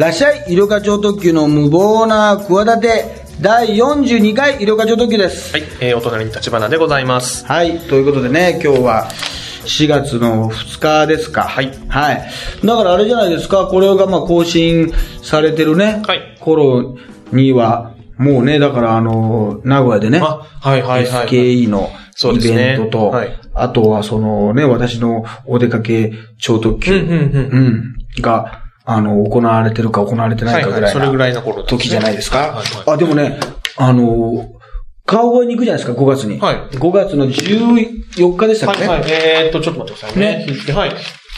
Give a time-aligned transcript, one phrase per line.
[0.00, 5.52] らっしゃい、医療課長特急の無謀な企て、第42回医療課長特急です。
[5.52, 7.44] はい、えー、お隣に立花でございます。
[7.44, 9.08] はい、ということでね、今日は
[9.66, 11.42] 4月の2日ですか。
[11.42, 12.30] はいはい。
[12.64, 14.90] だからあれじゃないですか、これがまあ更新
[15.22, 16.96] されてるね、はい頃
[17.30, 21.26] には、もうね、だからあの、名古屋でね、あ、はいはいはい、はい。
[21.26, 21.90] SKE の
[22.32, 27.16] イベントと、はいあとはそのね、私のお出かけ超特急、うんうんうん
[28.16, 31.64] うんが、あの、行われてるか行われてないかぐらいそれぐらいなの頃ね。
[31.68, 32.38] 時じゃないですか？
[32.38, 32.56] はいはい。
[32.56, 33.38] はいあ、でもね、
[33.76, 34.46] あの、
[35.06, 36.38] 川越に行くじゃないですか、5月に。
[36.40, 36.56] はい。
[36.76, 38.82] 5月の14日でしたっけ？
[38.82, 38.88] ね。
[38.88, 39.10] はいはい。
[39.10, 40.46] えーっと、ちょっと待ってくださいね。
[40.66, 40.72] ね。
[40.74, 40.90] はい。
[40.90, 40.96] こ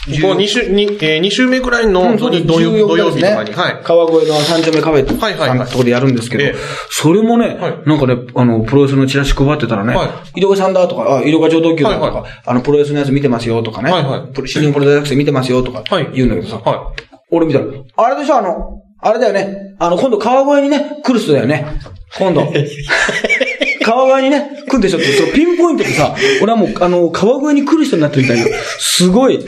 [0.09, 3.79] こ2週、にえー、2週目ぐらいのうん土日土曜日とかに、はい。
[3.85, 5.59] 川越の三丁目カフェって、はいはい。
[5.69, 6.55] とこでやるんですけど、ええ。
[6.89, 7.73] それもね、はい。
[7.85, 14.33] なんかね、あの、プロレスのチラシ配ってたらね、は医療家さんだとか、あ、医療家上等級だとか、あの、プロレスのやつ見てますよとかね、はいはい。
[14.33, 16.09] プロ新日本プロレス学生見てますよとかはい。
[16.13, 16.91] 言うんだけどさ、は
[17.33, 17.65] 俺見たら、
[17.97, 21.65] あれでしょ、あの、あれだよね、あの、今度川越にね、来る人だよね、
[22.17, 22.41] 今度。
[23.83, 28.45] 川越にね、来るでしょって、そのピンポイントでさ、俺はもう、あの、川越に来る人になってるみたいな、
[28.79, 29.39] すごい、い。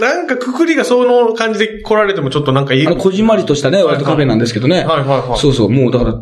[0.00, 2.86] なんかくくりがその感じで来られてもちょっとなんかいい。
[2.86, 4.84] あの、こじんまりとしたね、割とカフェなんですけどね。
[4.84, 6.14] はいはいはいそうそう、もうだから、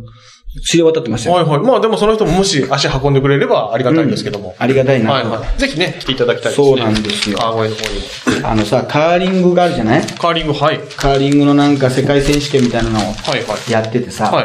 [0.60, 1.36] 知れ渡ってましたよ。
[1.36, 1.60] はいはい。
[1.60, 4.54] まあでもその人ももし足運んでくれればありがたいんですけども。
[4.58, 5.12] ありがたいな。
[5.12, 5.58] はいはい。
[5.58, 6.66] ぜひね、来ていただきたいですね。
[6.68, 8.48] そうなんですよ川越の方にも。
[8.48, 10.02] あのさ、カーリングがあるじゃない？
[10.06, 10.78] カーリング、はい。
[10.96, 13.70] カーリングのなんか世界選手権みたいなのをはいはい。
[13.70, 14.44] やっててさ、は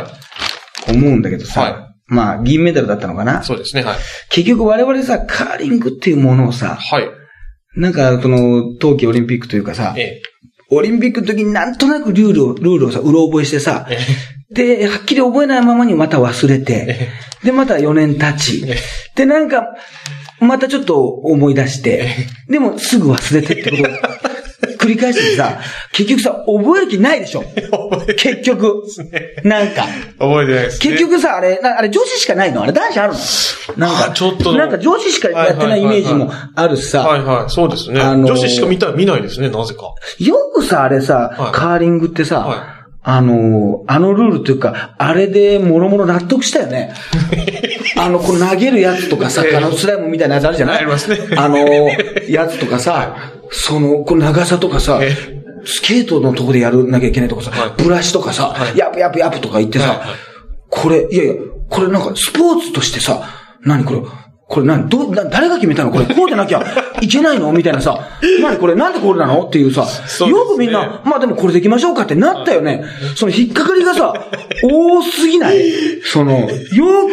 [0.88, 0.92] い。
[0.94, 1.74] 思うんだけどさ、はい
[2.08, 3.44] まあ、銀メダルだったのかな？
[3.44, 3.98] そうですね、はい。
[4.30, 7.10] 結局我々さ、カーリングっていうものをさ、はい。
[7.76, 10.22] なんかその、冬季オリンピックというかさ、ええ。
[10.72, 13.98] オリンピックの時になんとなくルールを、ルールをさ、うろ覚えしてさ、え
[14.52, 17.10] で、はっきり覚えないままにまた忘れて、
[17.44, 18.64] で、また4年経ち。
[18.68, 18.76] え、
[19.16, 19.76] で、なんか、
[20.40, 22.08] またちょっと思い出して、
[22.48, 23.84] でもすぐ忘れてってこと。
[23.84, 23.88] を
[24.78, 25.60] 繰り返してさ、
[25.92, 27.44] 結局さ、覚える気ないでしょ。
[28.18, 28.84] 結局。
[29.44, 29.86] なんか。
[30.18, 30.92] 覚えてないです、ね。
[30.92, 32.64] 結局さ、あれ、なあれ女子しかないの？
[32.64, 33.14] あれ男子ある
[33.78, 33.88] の？
[33.88, 34.54] なんか、あちょっと。
[34.54, 38.00] なんか女子しかやってないイメージもあるしさ、はいはい、そうですね。
[38.00, 38.32] あのー。
[38.32, 39.82] 女子しか見た、見ないですね、なぜか。
[40.20, 41.52] よくさ、あれさ、はい。
[41.52, 42.77] カーリングってさ、はい
[43.10, 46.94] あのー、あのルールっていうか、あれでもろもろ納得したよね。
[47.96, 49.56] あの、こう投げるやつとかさ、ええ。
[49.56, 50.78] あのスライムみたいなやつあるじゃない？
[50.80, 51.18] ありますね。
[51.38, 53.16] あのー、やつとかさ、
[53.50, 55.16] その、こう長さとかさえ、
[55.64, 57.82] スケートのとこでやるなきゃいけないとかさ、はい。
[57.82, 58.78] ブラシとかさ、はい。
[58.78, 60.08] ヤプヤプヤプとか言ってさ、はいはい。
[60.70, 61.34] これ、いやいや、
[61.70, 63.22] これなんかスポーツとしてさ、
[63.64, 64.02] 何これ、
[64.48, 65.92] これ何ど、な誰が決めたの？
[65.92, 66.64] これ、こうでなきゃ
[67.02, 67.52] いけないの？
[67.52, 68.00] みたいなさ、
[68.42, 69.46] 何これ、なんでこれなの？
[69.46, 70.38] っていうさ、そうね。
[70.38, 72.86] よくみんな、まあでもこれでいきましょうかってなったよね。
[73.18, 74.14] その引っかかりがさ、
[74.64, 76.02] 多すぎない。
[76.02, 76.50] その、よ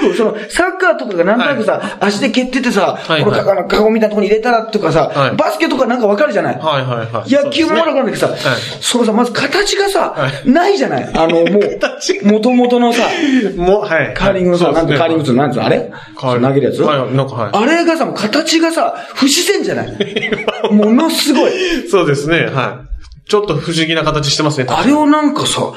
[0.01, 5.37] く、その、サッカーとかがなんとなくさ、足で蹴っててさ、はいこのかかカゴみたいなとこに入れたらとかさ、はい。
[5.37, 6.59] バスケとかなんかわかるじゃない。
[6.59, 7.31] はいはいはい。
[7.45, 8.39] 野球もわかるんだけどさ、はい
[8.81, 11.05] そのさ、まず形がさ、はないじゃない。
[11.13, 13.09] あの、も 形う、元々のさ、
[13.57, 14.15] もう、はい。
[14.15, 15.67] カーリングのさ、なんてカーリングってなんていうの？
[15.67, 15.93] あれ？
[16.17, 16.81] 投げるやつ？
[16.83, 19.97] はいなんかはいあれがさ、もう形がさ、不自然じゃない？
[20.73, 21.53] ものすごい。
[21.91, 22.95] そうですね、はい。
[23.27, 24.67] ちょっと不思議な形してますね。
[24.69, 25.73] あれをなんかさ、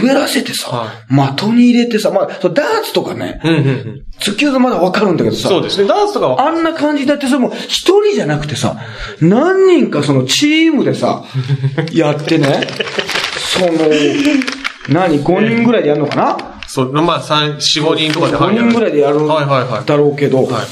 [0.00, 4.02] 滑らせてさ、は的に入れてさ、まあ、そうダーツとかね、うんうんうん。
[4.18, 5.86] 突きはまだわかるんだけどさ、そうですね。
[5.88, 8.76] ダンスとかは、あんな感じだってさ、もう一人じゃなくてさ、
[9.20, 11.22] 何人かそのチームでさ、
[11.92, 12.66] やってね、
[13.36, 13.72] その、
[14.88, 16.36] 何、5人ぐらいでやるのかな？
[16.66, 19.84] そう、まあ、三、四、五人とかで、5人ぐらいでやるんはいはいはい。
[19.86, 20.66] だろうけど、はい。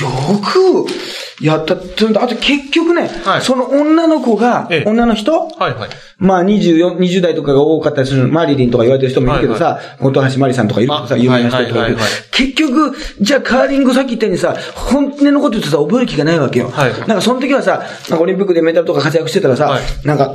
[0.00, 0.08] よ
[0.40, 1.74] くやった。
[1.74, 3.42] あと結局ね、はい。
[3.42, 4.88] その女の子が、ええ。
[4.88, 5.48] 女の人？
[5.48, 5.90] はいはい。
[6.18, 12.10] まあ24、20代とかが多かったりする、マリリンとか言われてる人もいるけどさ、本橋マリさんとかいるけどさ、あ有名な人とかいるはいはいはいはい。
[12.32, 16.70] 結局、じゃあカーリングさっき言ったようにさ、本音のこと言ってさ、覚える気がないわけよ。
[16.70, 16.92] はい。
[17.00, 17.82] なんかその時はさ、
[18.18, 19.82] オリンピックでメダルとか活躍してたらさ、はい。
[20.04, 20.34] なんか、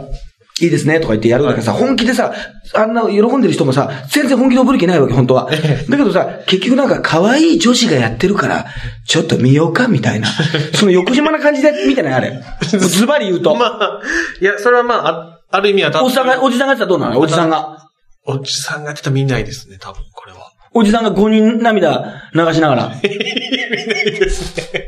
[0.61, 2.33] いいですねとか言ってやるんだけどさ、本気でさ、
[2.73, 5.49] あんな喜んでる人もさ、全然本気で覚える気ないわけ、本当は。
[5.49, 8.65] だけどさ、結局なんか可愛い女子がやってるから、
[9.07, 10.27] ちょっと見ようかみたいな。
[10.75, 12.43] その横島な感じで見てないあれ。
[12.67, 13.55] ズバリ言うと。
[13.55, 14.01] まあ、
[14.41, 17.19] いや、それはまあ、あある意味は多分おじさんが、おじさんがやってたらどうなの？
[17.19, 17.89] おじさんが。
[18.25, 20.51] おじさんがやってたら見ないですね、多分、これは。
[20.73, 22.91] おじさんが5人涙流しながら。
[23.01, 24.87] 見ないですね。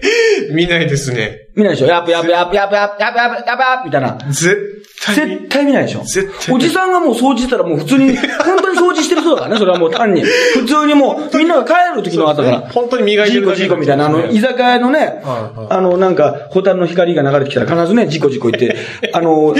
[0.51, 1.39] 見ないですね。
[1.55, 1.87] 見ないでしょ？
[1.87, 4.17] やっぱやっぱやっぱやっぱやっぱやっぱやっぱやっぱみたいな。
[4.29, 6.03] 絶対に絶対見ないでしょ？
[6.03, 8.15] 絶対おじさんがもう掃除してたらもう普通に、
[8.45, 10.21] 本当に掃除してる人だからね、それはもう単に。
[10.23, 12.59] 普通にもう、みんなが帰る時の後から。
[12.71, 15.21] 本当に磨いてジーコジーコみたいな、あの、居酒屋のね、
[15.69, 18.77] あの、なんか、ホタルの光が流れてきたら必ずね、ジーコジーコ言って、
[19.11, 19.55] あの、ホ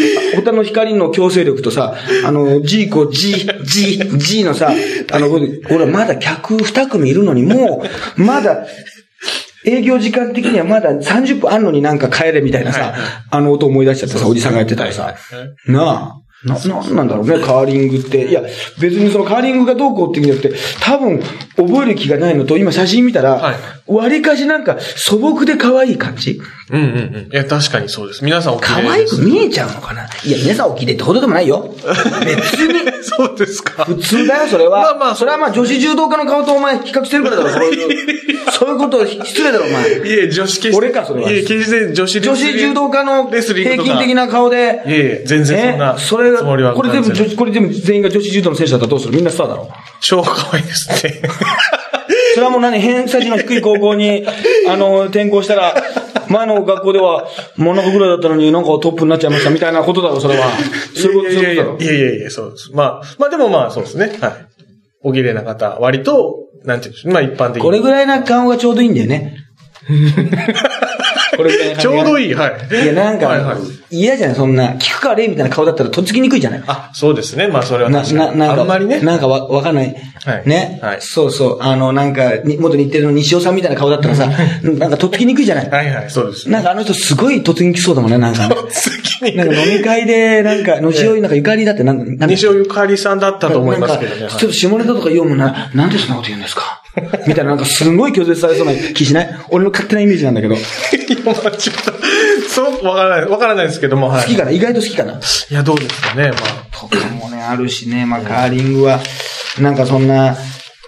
[0.45, 1.95] タルの光の強制力とさ、
[2.25, 4.71] あの、ジーコ、ジー、ジー、ジーのさ、
[5.11, 5.29] あの、
[5.71, 7.83] 俺まだ客二組いるのに、も
[8.17, 8.65] う、まだ、
[9.65, 12.93] 営業時間的にはまだ30分あんのになんか帰れみたいなさ、
[13.29, 15.15] あの音思い出しちゃってさ、おじさんがやってたらさ、
[15.67, 16.21] なあ。
[16.43, 18.27] な、なんなんだろうね、カーリングって。
[18.27, 18.41] いや、
[18.79, 21.21] 別にそのカーリングがどうこうっていうんじゃなくて、多分、
[21.55, 23.55] 覚える気がないのと、今写真見たら、はい。
[23.85, 27.29] 割かしなんか素朴で可愛い感じうんうんうん。
[27.31, 28.23] いや、確かにそうです。
[28.23, 29.15] 皆さんお綺可麗です。
[29.15, 30.07] 愛く見えちゃうのかな？
[30.23, 31.73] いや、皆さんお綺麗ってほどでもないよ。
[32.25, 32.91] 別に。
[33.03, 33.85] そうですか。
[33.85, 34.81] 普通だよ、それは。
[34.81, 37.97] まあまあそれはまあ女子柔道家の顔とお前比較してるからだろ、そう いう。
[38.51, 39.89] そういうこと失礼だろ、お前。
[39.89, 40.77] いえ、女子決して。
[40.77, 44.81] 俺かそれはいえ、決して女子女子柔道家のレスリングとか平均的な顔で。
[44.85, 49.15] いえいえ全然そんなねそれつもりはが、これ全部女子、これ全部全員が女子柔道の選手だったらどうする？
[49.15, 49.69] みんなスターだろ。
[49.99, 51.21] 超可愛いですね。
[52.33, 52.79] それはもう何？
[52.79, 54.25] 偏差値の低い高校に、
[54.69, 55.75] あの、転校したら、
[56.31, 60.49] 前の学校では真ん中ぐらいだったのになんかトップになっちゃいましたみたいなことだろ、それは。
[60.95, 61.77] そういうこと、だろ。
[61.79, 62.71] いやいやいや、そうです。
[62.73, 64.17] まあ、まあでもまあそうですね。
[64.19, 64.45] はい。
[65.03, 67.13] お綺麗な方、割と、なんていうんでしょう。
[67.13, 67.61] まあ一般的に。
[67.61, 69.37] これぐらいな顔がちょうどいいんだよね。
[71.37, 72.27] これぐらいなちょうどい。
[72.27, 72.83] いい、はい。
[72.83, 73.57] いや、なんはいはいか、
[73.89, 74.35] 嫌じゃない？
[74.35, 76.63] そんな、菊川玲みたいな顔だったらとっつきにくいじゃない？
[76.67, 77.47] あ、そうですね。
[77.47, 78.37] まあそれはな、確かに。
[78.39, 78.99] な、なんか、あんまりね。
[79.01, 79.95] なんかわ、わかんない。
[80.23, 80.79] はいね？
[80.83, 81.57] はいそうそう。
[81.61, 84.29] あの、なんか、に元日テレの西尾さんみたいな顔だったらさ、
[84.63, 85.69] なんかとっつきにくいじゃない？
[85.69, 86.49] はいはい、そうです。
[86.49, 88.55] なんかあの人すごい突撃きそうだもんね、なんかね。
[88.69, 94.27] 次なんか飲み会で、なんか、西尾なんかゆかりだって、なんか、なんか西尾ゆかりさんだったと思いますけどね。
[94.29, 96.80] ちょっと下ネタとか読むな、なんでそんなこと言うんですか？
[97.27, 99.29] みたいな、なんかすごい拒絶されそうな気しない？
[99.49, 100.55] 俺の勝手なイメージなんだけど。
[100.55, 100.63] いや
[101.25, 101.93] まあちょっと、
[102.49, 104.23] そう、わからない、わからないですけども、はい。
[104.23, 104.51] 好きかな？
[104.51, 105.13] 意外と好きかな？
[105.13, 106.77] いや、どうですかね、まあ。
[106.77, 108.99] とかもね、あるしね、まあ、カーリングは、
[109.59, 110.35] なんかそんな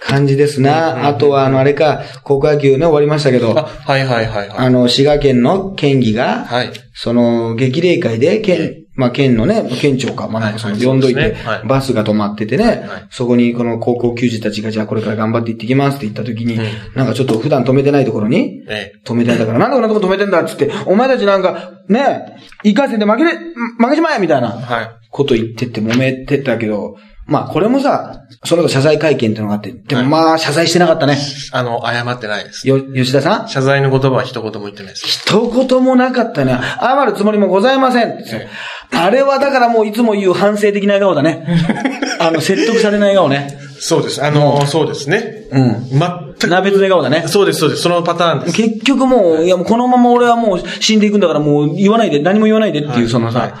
[0.02, 1.08] 感じですな。
[1.08, 4.58] あとは、あの、あれか、高校野球ね、終わりましたけど、あ、はいはいはいはい。
[4.58, 6.72] あの、滋賀県の県議が、はい。
[6.92, 11.36] その、激励会で、県、まあ、県のね、県庁か、まあ、なんかその、はい呼んどいて
[11.66, 16.64] バスが止まっててねはい、そこにこの高校球児たちが、じゃあこれから頑張って行ってきますって言った時にうん、
[16.94, 19.00] なんかちょっと普段止めてないところに、ええ。
[19.04, 24.90] 止めてないんだから、なんでこんなとこ止めてんだっつって、お前たちなんか、ね、一回戦で負けれ、負けちまえみたいなはい。
[25.10, 26.96] こと言ってて揉めてたけど、
[27.26, 31.16] まあこれもさ、その後謝罪会見っていうのがあって、でもまあ謝罪してなかったね。
[31.52, 32.68] あの、謝ってないです。
[32.68, 33.48] よ、吉田さん？
[33.48, 35.06] 謝罪の言葉は一言も言ってないです。
[35.06, 36.58] 一言もなかったね。
[36.80, 38.08] 謝るつもりもございません。
[38.30, 38.48] え
[38.92, 41.46] あれはだからもういつも言う反省的な笑顔だね。
[42.20, 43.58] あの、説得されない笑顔ね。
[43.80, 44.22] そうです。
[44.22, 45.46] あの、そうですね。
[45.50, 45.88] うん。
[45.90, 46.00] 全
[46.38, 46.46] く。
[46.48, 47.24] なべ笑顔だね。
[47.26, 47.82] そうです、そうです。
[47.82, 48.52] そのパターンです。
[48.56, 53.58] 結局もう、いやもうこのまま俺はもう死んでいくんだからもう言わないで、何も言わないでっていうそのさ、はい、はい。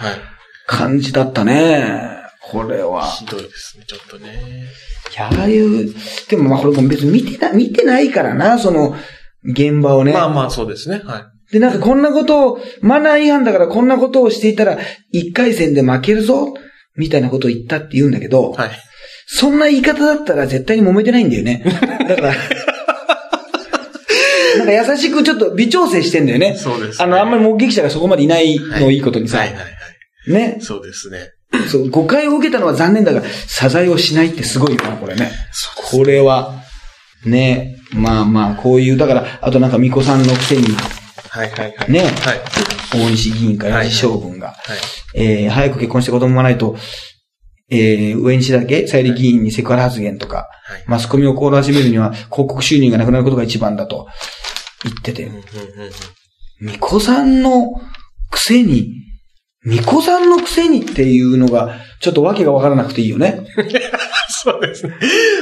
[0.66, 2.13] 感じだったね。
[2.50, 3.06] これは。
[3.06, 4.64] ひどいですね、ちょっとね。
[5.12, 5.94] いや、ああいう、
[6.28, 8.94] でもまあこれも別に見てな、見てないからな、その、
[9.44, 10.12] 現場をね。
[10.12, 11.02] まあまあ、そうですね。
[11.04, 11.52] はい。
[11.52, 14.78] で、なんかこんなことを、マナー違反だからこんなことをしていたら、
[15.10, 16.54] 一回戦で負けるぞ、
[16.96, 18.70] みたいなことを言ったって言うんだけど、はい。
[19.26, 21.64] そんな言い方だったら絶対に揉めてないんだよね。
[22.08, 22.34] だから、
[24.58, 26.56] なんか優しくちょっと微調整してんだよね。
[26.56, 29.38] そうですねあの、あんまり目撃者がそこまでいないのをいいことにさ。
[29.38, 30.32] はいはいはい。
[30.32, 30.58] ね。
[30.60, 31.30] そうですね。
[31.68, 35.30] そう、誤解を受けたのは残念だが、謝罪をしないってすごいよな、これね。
[35.90, 36.62] これは、
[37.24, 40.64] ね、まあまあ、こういう、だから、あとなんか、巫女さんのくせに、
[41.30, 41.92] はいはいはい。
[41.92, 42.10] ねはい。
[42.92, 45.20] 大西議員かはい八石将軍が、はい。
[45.20, 46.76] えー、早く結婚して子供がないと、
[47.70, 50.84] えー、上西だけ、さゆり議員にセクハラ発言とか、はい。
[50.86, 54.06] マスコミを凍らしめるには、広告収入がなくなることが一番だと
[54.84, 55.90] 言っててうん、うんうんうん
[56.60, 57.72] 巫女さんの
[58.30, 58.92] くせに、
[59.66, 63.46] 巫女さんのくせにっていうのが、ちょっとわけがわからなくていいよね。
[64.28, 64.94] そうですね。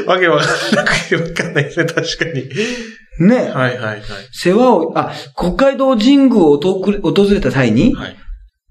[0.06, 3.26] わけわかんなくてわかんないですね、確かに。
[3.26, 3.36] ね。
[3.36, 4.02] はいはいはい。
[4.32, 8.16] 世話を、あ、国会堂神宮を訪れ訪れた際に、はい。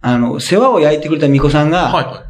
[0.02, 2.24] あの、世話を焼いてくれた巫女さんが、はいは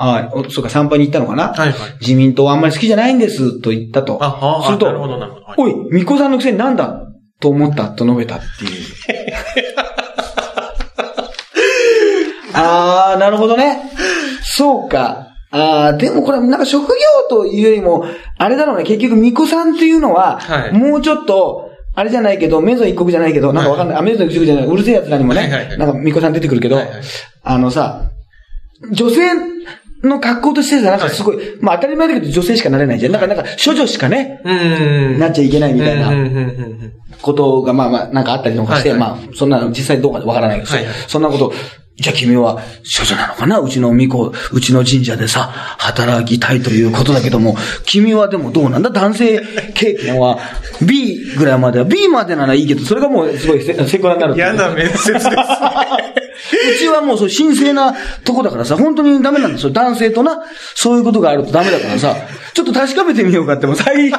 [0.00, 1.58] あおそうか、参拝に行ったのかな、い。
[1.58, 1.76] はいはい。
[2.00, 4.18] 自民党はあんまり好きじゃないんです、と言ったと。
[4.22, 5.46] あ、あ、するとなるほどなるほど。
[5.46, 7.00] はいおい、巫女さんのくせになんだ
[7.40, 8.70] と思ったと述べたっていう。
[12.58, 13.82] あー、なるほどね。
[14.42, 15.28] そうか。
[15.50, 16.94] あー、でもこれなんか職業
[17.30, 18.04] というよりも、
[18.38, 23.96] あれだろうね、結局巫女さんっていうのは、はいもうちょっと、あれじゃないけど、メゾン一国じゃないけど、なんかわかんない。
[23.98, 24.66] あ、メゾン一国じゃない。
[24.66, 26.94] うるせえ奴らにもね、はいはいはいなんか巫女さん出てくるけど、はいはい
[27.42, 28.10] あのさ、
[28.92, 29.22] 女性
[30.04, 33.12] の格好としてさ、なんかすごい、まあ当たり前だけど女性しかなれないじゃん。
[33.12, 35.18] なんか、なんか、処女しかね、うーん。
[35.18, 36.08] なっちゃいけないみたいな。
[36.08, 41.52] うんうんうんうんことが、まあまあ、なんかあったりとかして、はいはいまあ、そんなの実際どうかわからないけど、はいはいそんなこと、
[42.00, 42.62] じゃあ君は
[42.96, 43.58] 処女なのかな？
[43.58, 48.90] うちの巫女、うちの神社でさ、働きたいということだけども、君はでもどうなんだ？
[48.90, 49.40] 男性
[49.74, 50.38] 経験は
[50.80, 55.36] B ぐらいまでは、B までならいいけど、それがもうすごいセセクハラになる嫌な面接ですね。
[56.76, 59.72] うちはもうそう神聖なとこだからさ、本当にダメなんですよ。
[59.72, 60.44] 男性とな、
[60.76, 62.14] そういうことがあるとダメだからさ、
[62.54, 64.18] ちょっと確かめてみようかって、もう最、最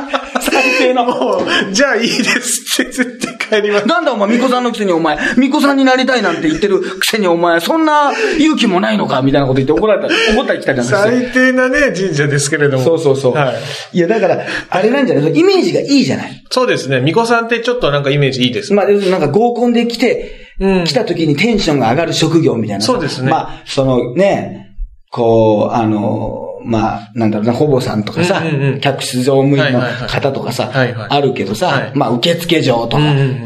[0.77, 1.05] 低の。
[1.05, 3.87] もう、じゃあいいですって絶対帰ります。
[3.87, 10.99] なんだお前、巫女さんのくせにお前、巫女さんになりたいなんて言ってるくせにお前、そんな勇気もないのかみたいなこと言って怒られた、怒ったり来たりなんですよ。
[10.99, 12.83] 最低なね、神社ですけれども。
[12.83, 13.33] そうそうそう。
[13.33, 13.53] は
[13.93, 13.97] い。
[13.97, 15.35] いや、だから、あれなんじゃない？
[15.37, 16.45] イメージがいいじゃない？
[16.51, 16.97] そうですね。
[16.97, 18.73] 巫女さんってちょっとなんかイメージいいです。
[18.73, 22.83] まあ、なんか合コンで来て、うん来た時にテンションが上がる職業みたいな。
[22.83, 24.75] そうですねまあ、そのね、
[25.09, 33.03] こう、あの、まあ、なんだろうな、ほぼさんとかさ、うんうんうん客室乗務員の方とかさ、はいはいあるけどさ、はいまあ、受付嬢とか、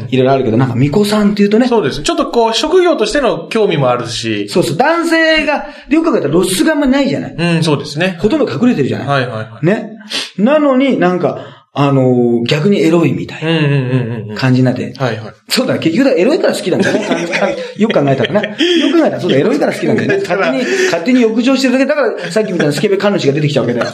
[0.08, 2.02] いろいろあるけど、なんか、巫女さんっていうとね、そうです。
[2.02, 4.48] ちょっとこう、職業としての興味もあるし。
[4.48, 8.18] そうそう、男性が、よく考えたら露出があんまないじゃないうん、そうですね。
[8.20, 9.66] ほとんど隠れてるじゃない、はいはいはい。
[9.66, 9.90] ね。
[10.38, 14.28] なのになんか、あのー逆にエロいみたい。
[14.28, 15.34] な感じになって、はいはい。
[15.48, 15.80] そうだね。
[15.80, 17.56] 結局だ、エロいから好きなんだよね。
[17.76, 18.56] よく考えたらね。
[18.80, 20.18] よく考えたら、そうだ、エロいから好きなんだよね。
[20.22, 23.92] 勝手に、勝手に浴場してるだけだから、さっきみたいなスケベ神主が出てきちゃうわけだよ。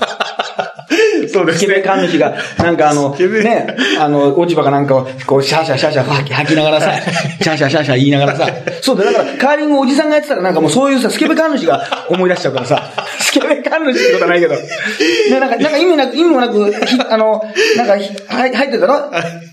[1.32, 6.92] そうでスケベ神主が、なんかあの、ね、あの、落ち葉かなんかを、こう、シャーシャーシャーシャー吐き吐きながらさ、
[7.40, 8.48] シャーシャーシャーシャー言いながらさ、
[8.80, 14.60] そうだ、だから、カーリングおじさんがやってたらなんかもうそういうさ、スケベ神主が思い出しちゃうからさ、 スケベ神主ってことはないけど、ね、
[15.40, 17.42] なんか、なんか意味なく、意味もなく、ひあの、
[17.76, 19.10] なんか、ひ入入ってたろ？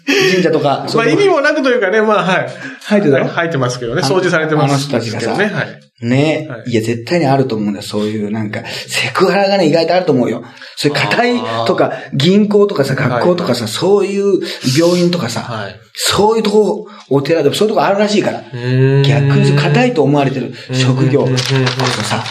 [0.08, 2.50] 神社とか、まあ意味もなくというかね、まあはい。
[2.84, 4.02] 入ってたろ入ってますけどね。
[4.02, 4.72] 掃除されてます。
[4.72, 5.88] あの人たちがさね、はい。
[6.02, 6.74] ね、はいい。
[6.76, 7.84] や、絶対にあると思うんだよ。
[7.84, 10.44] そういう、なんか、セクハラがね、意外とあると思うよ。
[10.76, 14.40] そういう硬いとか、銀行とかさ、学校とかさ、そういう
[14.80, 15.76] 病院とかさ、はい。
[16.00, 18.44] そういうとこ、お寺でもそういうとこあるらしいから。
[18.54, 22.24] うん逆に硬いと思われてる職業こそさ、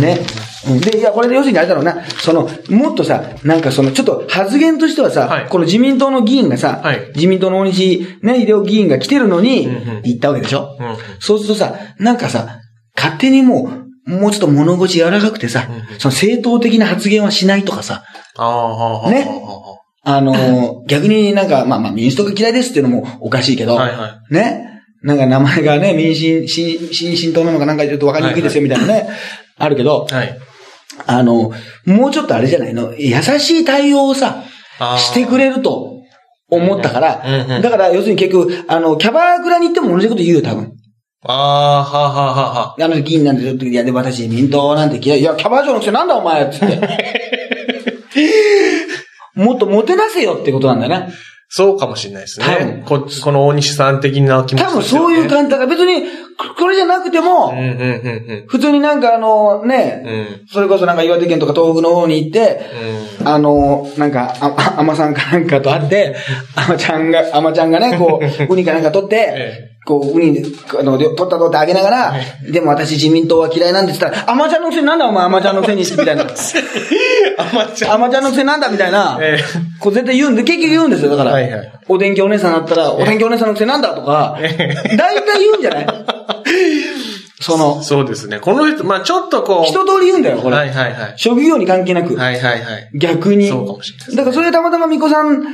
[0.00, 0.20] ね。
[0.68, 12.60] うんで、いや、これで要するにあれだろうな、その、もっとさ、なんかその、ちょっと発言としてはさ、はいこの自民党の議員がさ、はい自民党の大西ね、医療議員が来てるのにうんうん、行ったわけでしょ、うんそうするとさ、なんかさ、
[12.96, 13.70] 勝手にも
[14.06, 18.04] う、もうちょっと物腰柔らかくてさ、その正当的な発言はしないとかさ、
[18.36, 19.10] ああ、はあ、はあ。
[19.10, 24.64] ねはあのー 逆になんか、まあまあ民主党が嫌いですっていうのもおかしいけど、はいはね？
[25.02, 29.08] なんか名前がね、民進、新、新進党なのかなんかちょっとわかりにくいですよみたいなね、
[29.56, 30.14] あるけど、い。
[30.14, 30.38] はい。
[31.06, 31.52] あの、
[31.84, 34.42] もうちょっとあれじゃないの、優しい対応をさ
[34.98, 35.97] してくれると
[36.50, 40.72] 思ったから、うんうんうんだから要するに結局、あの、キャバクラに行っても同じこと言うよ、多分。
[41.24, 42.84] ああ、はあ、はあ、はあ、はあ。
[42.84, 45.20] あの議員なんてちょっと、いや、で、私、民党なんて嫌い。
[45.20, 46.78] いや、キャバ嬢のくせなんだお前つって。
[49.34, 51.12] もっとモテなせよってことなんだよね。
[51.48, 52.82] そうかもしれないです多分ね。
[52.86, 56.04] ここの大西さん的な気持ち多分そういう感じだから、別に、
[56.48, 57.52] ここれじゃなくても、
[58.46, 60.10] 普通になんかあの、ね、う
[60.44, 60.46] ん。
[60.48, 62.60] それこそなんか岩手県とか東北の方に行って、
[63.20, 63.28] うん。
[63.28, 66.14] あの、なんか、あ、 あまさんかなんかと会って、
[66.56, 70.42] あまちゃんが、あまちゃんがね、こう、ウニかなんか取ってえ、こう、ウニ、
[70.78, 72.14] あの、取った取ってあげながら、
[72.50, 76.22] でも私自民党は嫌いなんですったら、あまちゃんのくせになんだお前、あまちゃんのくせにして、 みたいな。
[76.22, 76.26] あ
[77.54, 77.92] まちゃん。
[77.94, 79.42] あまちゃんのくせになんだみたいなええ。
[79.80, 81.10] こう絶対言うんで、結局言うんですよ。
[81.10, 85.97] だから、はいはいお天気お姉さんだったら、お天気お姉さんのくせになんだとか、大体言うんじゃない？
[87.40, 88.40] その、そうですね。
[88.40, 89.64] この人、まあちょっとこう。
[89.64, 90.56] 一通り言うんだよ、これ。
[90.56, 91.14] はいはいはい。
[91.16, 92.16] 職業に関係なく。
[92.16, 92.90] はいはいはい。
[92.94, 93.48] 逆に。
[93.48, 95.44] そうかもしれないねだからそれでたまたま巫女さん、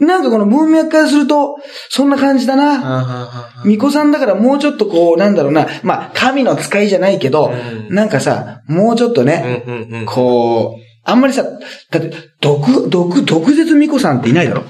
[0.00, 1.56] なんかこの文脈からすると、
[1.88, 3.54] そんな感じだな。
[3.62, 10.06] 巫女さんだからもうちょっとこう、なんだろうな、まあ、神の使いじゃないけど、うんなんかさ、もうちょっとね、うんうんうん。
[10.06, 14.64] こう、あんまりさ、だって、毒、毒、毒舌巫女さんっていないだろ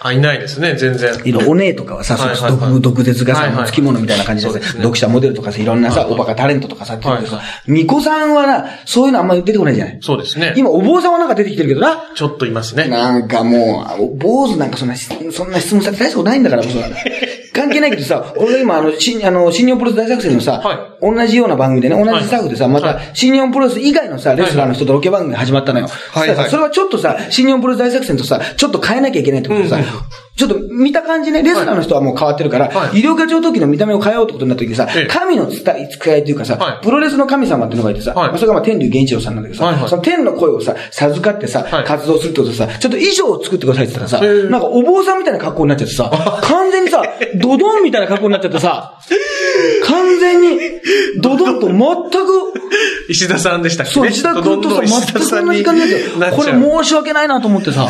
[0.00, 1.12] あ、いないですね、全然。
[1.24, 4.64] いろ、お姉とかはさ、はいはいそうはい毒、毒舌がさ、はいはいつきものみたいな感じでさ、ね。
[4.64, 6.14] 読者モデルとかさ、いろんなさ、はいはい。
[6.14, 9.98] おバカタレントとかさ、って言うさ、巫女さんはな、そういうのあんまり出てこないじゃない？
[10.00, 10.54] そうですね。
[10.56, 12.10] 今、お坊さんはなんか出てきてるけどな。
[12.14, 12.86] ちょっといますね。
[12.86, 16.86] なんかもう、坊主なんかそんな、そんな質問されて大したことないんだから、 そんな
[17.52, 25.88] 関係ないけどさ、俺が今、あの、新、あの、新日本プロレス大作戦のさ、は同じような番組でね、同じスタッフでさ、またはい、新日本プロレス以外のさ、レスラーの人とロケ番組が始まったのよ。
[26.12, 29.87] はいはいそれはちょっとさ、新日本プロレス大作戦とさ、ちょっと変えなきゃいけないってことでさ、うん
[30.36, 33.00] ちょっと見た感じね、レスラーの人はもう変わってるから、はい。
[33.00, 36.84] 医療課長時の見た目を変えようってことになった時にさええ、神の使い、使いというかさ、はい。
[36.84, 38.28] プロレスの神様っていうのがいてさ、はい。
[38.28, 39.88] まあそれがまあ天竜源一郎さんなんだけどさ、はいはい。
[39.88, 41.84] その天の声をさ、授かってさ、はい。
[41.84, 46.10] 活動するってことでさ、ちょっと衣装を作ってくださいって言ったらさ、なんかお坊さんみたいな格好になっちゃってさ、
[46.42, 47.02] 完全にさ、
[47.34, 48.98] ドドンみたいな格好になっちゃってさ、
[49.84, 50.58] 完全に、
[51.20, 52.48] ドドンと全く、
[53.08, 53.94] 石田さんでしたっけね。
[53.94, 55.98] そう、石田君とさ、全くそんな時間になっちゃ
[56.30, 56.36] う。
[56.36, 57.88] これ申し訳ないなと思ってさ、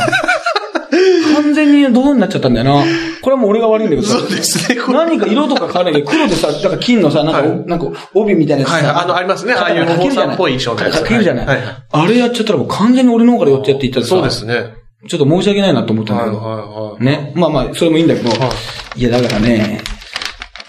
[1.35, 2.85] 完全にドドンになっちゃったんだよな。
[3.23, 4.19] これはもう俺が悪いんだけどさ。
[4.19, 4.81] そうですね。
[4.81, 8.95] これ何か色とか変わらないけど、黒でさ、なんか金のさ、なんか、はいなんか帯みたいなやつさ、はいはい。
[9.05, 9.55] あのありますね。
[9.55, 10.35] ああいうかけるじゃない。
[10.35, 11.03] お坊さんっぽい衣装のやつ。
[11.03, 11.47] かけるじゃない。
[11.47, 11.67] はいはい。
[11.67, 14.75] はいあれやっちゃったらもう完全に俺の方から寄ってやっていったらさ、そうですね。
[15.09, 16.43] ちょっと申し訳ないなと思ったんだはいけど。
[16.43, 17.05] はいはい。
[17.05, 17.33] ね。
[17.37, 18.51] まあまあ、それもいいんだけど。、は
[18.97, 19.81] いや、だからね、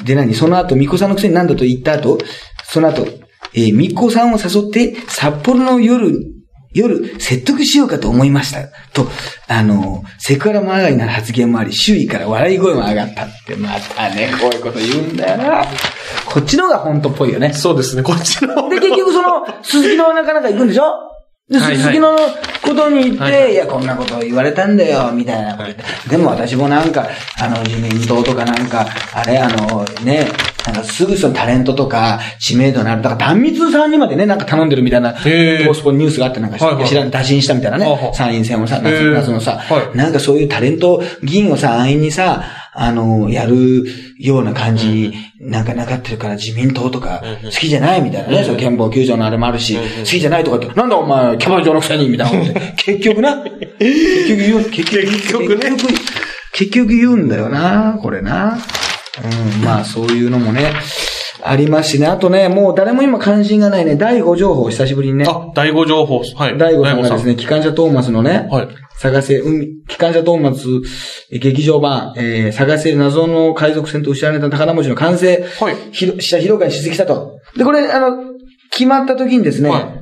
[0.04, 0.34] で何？
[0.34, 2.20] その後、巫女さんのくせに何だと言った後、
[2.64, 3.06] その後、
[3.54, 6.39] えー、巫女さんを誘って、札幌の夜
[6.72, 8.68] 夜、説得しようかと思いました。
[8.94, 9.10] と、
[9.48, 15.66] あの、セクハラマガリな発言もあり、周囲から笑い声も上がったって、またね、こういうこと言うんだよな。
[16.26, 17.54] こっちの方が本当っぽいよね。
[17.54, 20.84] そうですね、こっちの方がで、結局その、鈴木のなかなか行くんでしょ？
[21.50, 22.16] で、はいはい鈴木の
[22.62, 25.84] ことに言って、はいはいいや、こんなこと言われたんだよ、みたいなこと言って。
[26.10, 27.10] でも私もなんか、
[27.42, 28.86] あの、自民党とかなんか、
[29.16, 30.28] あれ、あの、ね、
[30.66, 35.74] なんかすぐそのタレントとか、知名度のある、だから断密さんにまでね、なんか頼んでるみたいな、トー。
[35.74, 36.88] スポニュースがあってなんか、はいはい。
[36.88, 39.98] 知らん、打診したみたいなね参院選をさ、夏のさは、い。
[39.98, 43.86] なんかそういうタレント議員をさ、安易にさ、あの、やる
[44.20, 53.38] ような感じになんかなかってるから自民党とか好きじゃないみたいなね、その憲法9条のあれもあるし、好きじゃないとかって、なんだお前、キャバ嬢のくせにみたいなことで結局な、
[53.80, 55.72] 結局言う、結局、結局ね。
[55.72, 55.94] 結局、
[56.52, 58.58] 結局言うんだよな、これな。
[59.24, 60.74] うん、まあそういうのもね、
[61.44, 62.08] ありますしね。
[62.08, 65.26] あとね、もう誰も今関心がないね、第5情報、久しぶりにね。
[65.28, 66.20] あ、第5情報。
[66.20, 66.58] はい。
[66.58, 67.34] 第5さんがですね。
[67.34, 68.68] ね、機関車トーマスのね、はい。
[68.98, 70.66] 探せ、海、機関車トーマス
[71.32, 75.76] 劇場版、えー、探せ謎の海賊船と失われた宝文字の完成、はい。
[75.92, 77.40] ひろ、した披露会に出席したと。
[77.56, 78.18] で、これ、あの、
[78.72, 79.94] 決まった時にですね、は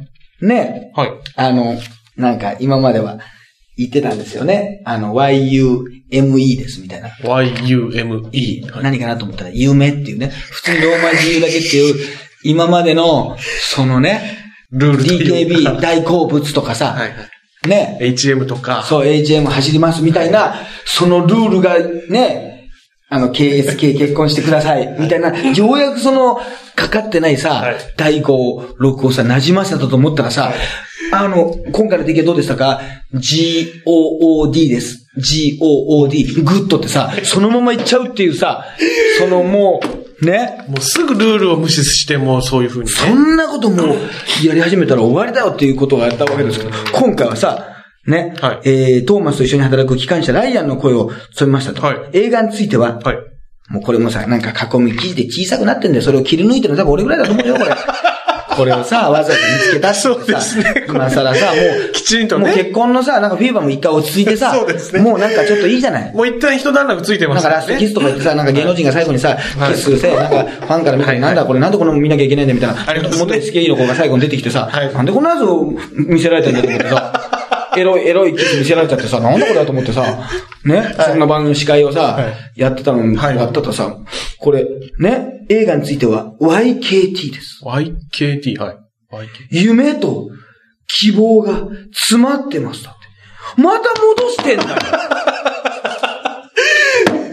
[0.42, 1.12] ね、はい。
[1.36, 1.76] あの、
[2.16, 3.20] なんか今までは
[3.78, 4.82] 言ってたんですよね。
[4.86, 7.10] あの、YUME ですみたいな。
[7.24, 8.62] Y-U-M-E。
[8.72, 8.84] はい。
[8.84, 10.30] 何かなと思ったら、夢っていうね。
[10.30, 11.96] 普通にローマ字だけっていう、
[12.44, 14.38] 今までの、そのね、
[14.72, 17.16] ルール DKB 大好物とかさ、はいは
[17.66, 17.68] い。
[17.68, 18.84] ね、HM とか。
[18.84, 20.56] そう、AGM 走りますみたいな、
[20.86, 21.78] そのルールが
[22.10, 22.47] ね、
[23.10, 26.42] あの、KSK 結婚してください、みたいな、ようやくその、
[26.76, 30.54] かかってないさ、はい第5、6をさ、馴染ませたと思ったらさ、
[31.12, 32.82] あの、今回の出来はどうでしたか
[33.14, 35.08] ?GOOD です。
[35.18, 36.44] GOOD。
[36.44, 38.66] Good ってさ、そのままいっちゃうっていうさ、
[39.20, 39.80] そのも
[40.22, 42.94] う、ね、もうすぐルールを無視してもそういう風にね。
[42.94, 43.88] そんなこともう
[44.46, 47.77] やり始めたら終わりだよっていうことをやったわけですけど、今回はさ、
[48.08, 48.62] ね、はい。
[48.64, 51.82] えー、トーマスと一緒に働く機関車ライアンの声を務めましたと。
[51.82, 52.10] はい。
[52.14, 53.18] 映画については、はい。
[53.70, 56.04] もうこれもさ、なんか囲み記事で小さくなってんだよ。
[56.04, 57.72] それを切り抜いてるの多分俺ぐらいだと思うよ、これ。
[58.58, 60.86] これをさ、わざわざ見つけたそうですね。
[60.88, 61.52] 今更さ、も
[61.90, 62.48] う、きちんとね。
[62.48, 65.02] もう結婚のさ、なんかフィーバーも一回落ち着いてさ、そうですね。
[65.02, 66.12] もうなんかちょっといいじゃない。
[66.14, 69.74] もう一旦一段落ついてますなんかラストキスとか言ってさ、なんか芸能人が最後にさ、はい。
[69.74, 71.20] キスして、なんかファンから見て、はい。
[71.20, 73.10] なんだこれ、なんでこの見なきゃいけないんだみたいな。
[73.18, 74.92] 元 SKE の子が最後に出てきてさ、はい。
[74.92, 77.17] なんでこんなやつを見せられてんだと思ってさ、
[77.78, 80.30] エロい、エロいキス見せられちゃってさ、なんだこれだと思ってさ、
[80.66, 83.98] ね、そんな番組の司会をさ、はやってたのに、はいやってたさ、
[84.40, 84.66] これ、
[85.00, 87.62] ね、映画については YKT です。
[87.64, 88.78] YKT、はい。
[89.12, 89.28] YKT。
[89.52, 90.30] 夢と
[90.88, 92.94] 希望が詰まってますだっ
[93.56, 93.62] て。
[93.62, 94.70] また戻してんだよ。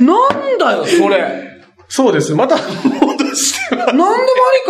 [0.00, 1.61] なんだよ、それ。
[1.88, 2.35] そうです。
[2.35, 3.87] また戻してます。
[3.87, 4.16] なんでもあ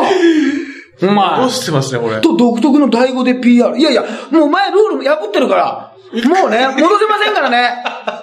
[0.03, 0.64] りか。
[1.03, 1.51] お前戻。
[1.51, 2.21] してますね、これ。
[2.21, 3.77] と独特の第5で PR。
[3.77, 5.95] いやいや、もう前ルール破ってるから。
[6.29, 7.71] もうね、 戻せませんからね。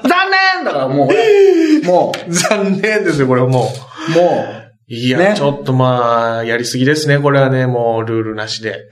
[0.04, 1.86] 残念だからもう。
[1.86, 3.68] も残念ですよ、これはも
[4.10, 4.94] う、もう。
[4.94, 8.72] いや、ねちょっとまあ、やりすぎですね、これはね、もう、ルールなしで。
[8.72, 8.90] う、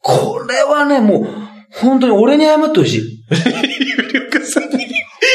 [0.00, 1.26] これはね、もう、
[1.72, 3.24] 本当に俺に謝ってほしい。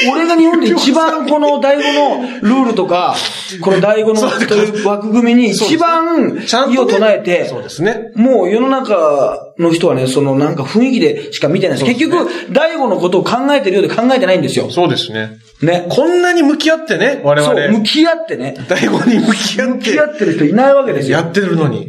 [0.10, 3.16] 俺が日本で一番この第5のルールとか、
[3.62, 6.38] この第5のという枠組みに一番
[6.72, 8.12] 意を唱えて、そうですね。
[8.16, 11.90] もう世の中の人はね、そのなんか雰囲気でしか見てないです。
[11.92, 14.70] 結局、第5のことを考えてるようで考えてないんですよ。
[14.70, 15.32] そうですね。
[15.62, 15.88] ね。
[15.90, 17.84] こんなに向き合ってね、我そう、向々。
[17.84, 18.56] き合ってね。
[18.68, 21.18] 第五に向き合っ向き合て、ってる人いないわけですよ。
[21.18, 21.88] やってるのに。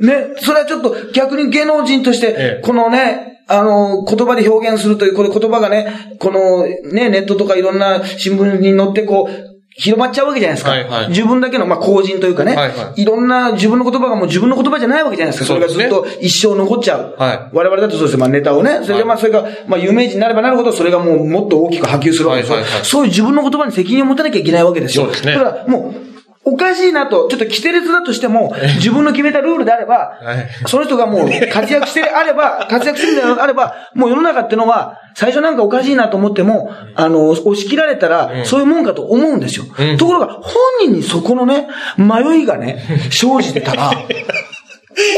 [0.00, 10.70] ね、それはちょっと逆に芸能人としてええ、このね、あの、言葉で表現するという、これ言葉がね、このね、ネットとかいろんな新聞に載ってこう、広まっちゃうわけじゃないですか。
[10.70, 15.46] はいはい自分だけの、まあ、公人というかね、はいはいろんな自分の言葉がもう自分の言葉じゃないわけじゃないですか。
[15.46, 17.14] それがずっと一生残っちゃう。
[17.18, 18.80] はい我々だとそうですよまあ、ネタをね。
[18.82, 22.56] それでまあ、それが、まあ、有名人になればなるほど、それがもうもっと大きく波及するわけですよ。
[22.56, 25.04] はいはいはいそういう自分の言葉に責任を持たなきゃいけないわけですよ。
[25.04, 26.05] そうですねだから、もう、
[26.48, 39.64] おかしいなと、ちょっと規定列だとしても、自分の決めたルールであれば、はいその人がもう活躍してあれば、活躍してるのであれば、もう世の中ってのは、最初なんかおかしいなと思っても、あの、押し切られたら、そういうもんかと思うんですよ。
[39.76, 41.66] うんところが、本人にそこのね、
[41.98, 42.80] 迷いがね、
[43.10, 43.90] 生じてたら、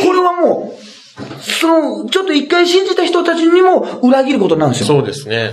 [0.02, 4.86] これはもう、その、ちょっと一回信じた人たちにも裏切ることなんですよ。
[4.86, 5.50] そうですね。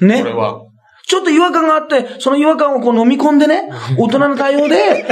[0.00, 0.22] ね。
[0.22, 0.73] これは。
[1.06, 5.04] ちょっと違和感があって、その違和感をこう飲み込んでね、大人の対応で、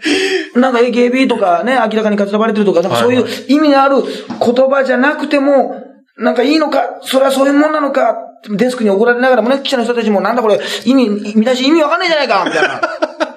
[0.54, 5.82] なんか AKB とかね、明らかに活らばれてるとか、なんかそういう意味のある言葉じゃなくても、
[6.16, 8.16] なんかいいのか、それはそういうもんなのか、
[8.50, 12.80] デスクに怒られながらもね、記者の人たちもなんだこれ、意味、見出し意味わかんないじゃないか、みたいな。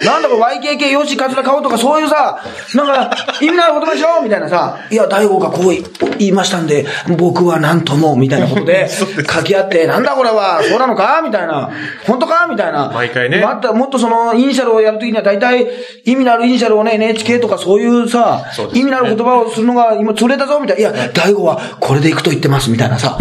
[0.06, 2.40] なんだこれ YKK よし、カツラ買おうとかそういうさ、
[2.76, 5.70] なんか、意味のある言葉でしょみたいなさ、いや、大悟がこう
[6.18, 6.86] 言いましたんで、
[7.18, 8.90] 僕はなんとも、みたいなことで、
[9.30, 11.22] 書き合って、なんだこれは、そうなのか？
[11.24, 11.70] みたいな。
[12.08, 12.48] 本当か？
[12.50, 12.92] みたいな。
[12.94, 15.68] 毎回ねまた、もっとその、イニシャルをやるときには大体、
[16.06, 20.90] 意味のあるイニシャルをね、NHK とかそういうさ、そうね意味のある言葉をするのが今、潰れたぞ、みたいな。
[20.90, 23.18] いや、大悟はこれで行くと言ってます、みたいなさ。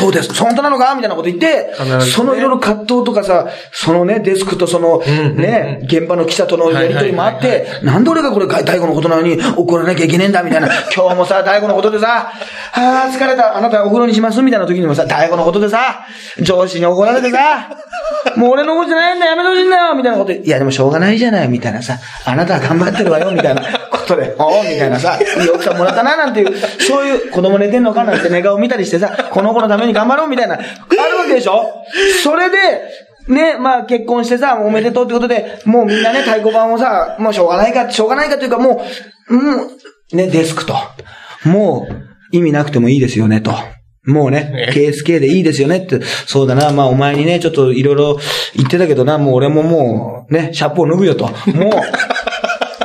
[0.00, 0.34] そうです。
[0.42, 10.68] 本当なのかみたいなこと言ってね、そのいろいろ葛藤とかさ、そのね、デスクとその、ね、現場の記者とのやりとりもあって、なんで俺がこれ、大悟のことなのに怒らなきゃいけねえんだ、みたいな。
[10.94, 12.32] 今日もさ、大悟のことでさ、
[12.72, 13.56] ああ、疲れた。
[13.56, 16.06] あなたお風呂にしますみたいな時にもさ、大悟のことでさ、
[16.40, 17.68] 上司に怒られてさ、
[18.36, 20.32] もう俺のことじゃないんだ、やめてほしいんだよみたいなこと。
[20.32, 23.62] で、いやでもしょうがないじゃない、みたいなさ、あなたは頑張ってるわよ、みたいな。
[23.90, 31.84] ことで、おおみたいなさ、いい奥さんもらったな、なんていう、そういう子供寝てんのかなんて寝顔見たりしてさ、この子のために頑張ろう、みたいな、あるわけでしょ？
[32.22, 32.56] それで、
[33.28, 38.82] ね、まあ結婚してさ、おめでとうってことで、もうみんなね、太鼓判をさ、もうしょうがないか、しょうがないかというかも
[39.28, 39.52] う、も
[40.12, 40.74] う、ね、デスクと。
[41.44, 43.52] もう、意味なくてもいいですよね、と。
[44.04, 48.18] もうね、KSK でいいですよねって、そうだな、まあお前にね、ちょっといろいろ
[48.56, 51.26] 言ってたけどな、もう俺ももう、ね、シャップを脱ぐよと。
[51.26, 51.70] もう、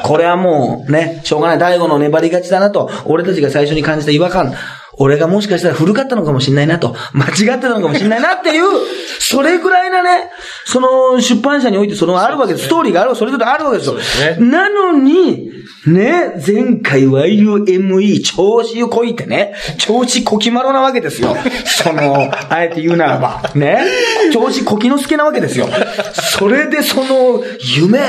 [0.03, 1.57] これはもうね、しょうがない。
[1.57, 2.91] 大悟の粘り勝ちだなと。
[3.05, 4.53] 俺たちが最初に感じた違和感。
[4.97, 6.95] 俺がもしかしたら古かったのかもしれないなと。
[7.13, 8.63] 間違ってたのかもしれないなっていう、
[9.19, 10.29] それぐらいなね、
[10.65, 12.65] その出版社においてそのあるわけです。
[12.65, 13.95] ストーリーがある、それぞれあるわけですよ。
[14.39, 15.51] なのに、
[15.87, 21.35] ね、前回 YUME 調子をこいてね、調子こきまろなわけですよ。
[21.65, 23.85] その、あえて言うならば、ね、
[24.33, 25.67] 調子こきのすけなわけですよ。
[26.13, 27.43] それでその、
[27.77, 27.99] 夢、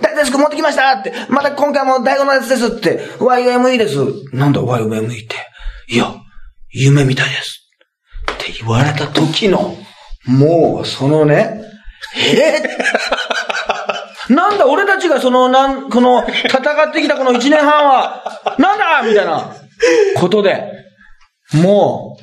[0.00, 3.96] 大デスク持ってきましたって、また今回も大悟のやつですって、YUME です。
[4.32, 5.36] なんだ YUME って。
[5.88, 6.14] いや、
[6.70, 7.64] 夢みたいです。
[8.32, 9.76] って言われた時の、
[10.26, 11.62] もう、そのね、
[12.16, 12.62] え？
[14.28, 18.22] ー なんだ、俺たちがその、なん、この、戦ってきたこの一年半は、
[18.58, 19.02] なんだ？
[19.02, 19.54] みたいな、
[20.16, 20.64] ことで、
[21.54, 22.18] も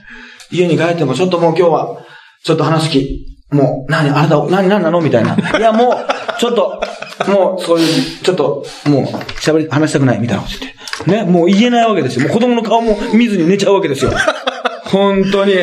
[0.52, 2.06] う、家に帰ってもちょっともう今日は、
[2.44, 5.02] ちょっと話す気、もう、何、あれだ、何、何なの？
[5.02, 5.36] みたいな。
[5.36, 6.08] いや、もう、
[6.40, 6.82] ちょっと、
[7.28, 9.04] もう、そういう、ちょっと、もう、
[9.40, 10.76] 喋り、話したくない、みたいなこと言って。
[11.12, 12.26] ね、もう言えないわけですよ。
[12.28, 14.12] もう子供の顔も見ずに寝ちゃうわけですよ。
[14.86, 15.54] 本当に。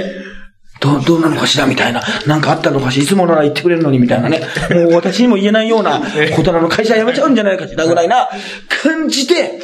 [0.81, 2.03] どう、どうなのかしらみたいな。
[2.27, 3.05] なんかあったのかしら？
[3.05, 4.40] いつもなら言ってくれるのにみたいなね。
[4.70, 6.03] もう私にも言えないような
[6.35, 8.29] ことなの会社辞めちゃうんじゃないかしらぐらいな
[8.83, 9.61] 感じで、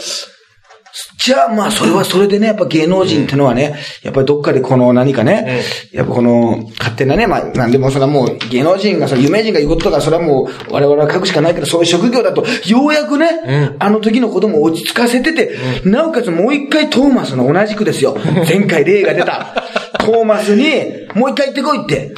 [1.19, 18.17] じゃあまあそれはそれでね、やっぱ芸能人ってのはね、やっぱりどっかでこの何かね、やっぱこの勝手なね、まあなんでもそれはもう芸能人が、その有名人が言うこととか、それはもう我々は書くしかないけど、そういう職業だと、ようやくね、あの時のことも落ち着かせてて、なおかつもう一回トーマスの同じくですよ。
[18.49, 19.55] 前回例が出た。
[19.99, 22.15] トーマスに、もう一回行ってこいって、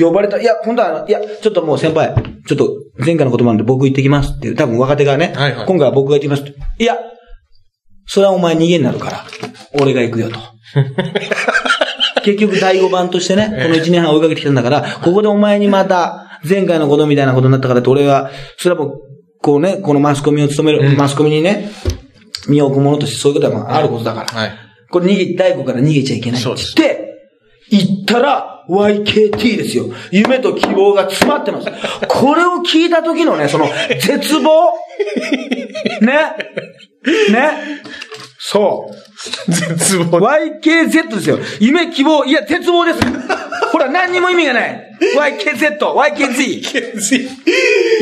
[0.00, 0.40] 呼ばれた。
[0.40, 2.14] いや、本当は、いや、ちょっともう先輩、
[2.46, 6.44] ちょっと前回のことなんで僕行ってきますっていう、多分若手がね、はいはい今回は僕が行ってきます。
[6.78, 6.96] いや、
[8.06, 9.24] それはお前逃げになるから、
[9.80, 10.38] 俺が行くよと。
[12.24, 19.00] 結局第5番としてね、この1年半追いかけてきたんだから、ここでお前にまた、前回のことみたいなことになったからって俺は、それはもう、
[19.40, 21.70] こうね、このマスコミを務める、マスコミにね、
[22.48, 24.40] 身を置くものとしてそういうことはまああることだから。
[24.40, 24.52] はい。
[24.90, 27.04] これ逃げ、大悟から逃げちゃいけないって言って、
[27.70, 29.86] 行ったら YKT ですよ。
[30.10, 31.68] 夢と希望が詰まってます。
[32.08, 33.66] これを聞いた時のね、その
[34.00, 34.72] 絶望
[36.00, 36.36] ね
[37.04, 37.82] ね
[38.38, 39.52] そう。
[39.52, 40.18] 絶望。
[40.18, 41.38] YKZ ですよ。
[41.60, 43.00] 夢、希望、いや、絶望です。
[43.72, 44.96] ほら、何にも意味がない。
[45.16, 47.28] YKZ、YKZ。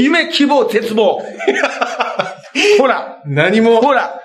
[0.00, 1.22] 夢、希望、絶望。
[2.78, 3.80] ほら、何も。
[3.80, 4.20] ほら。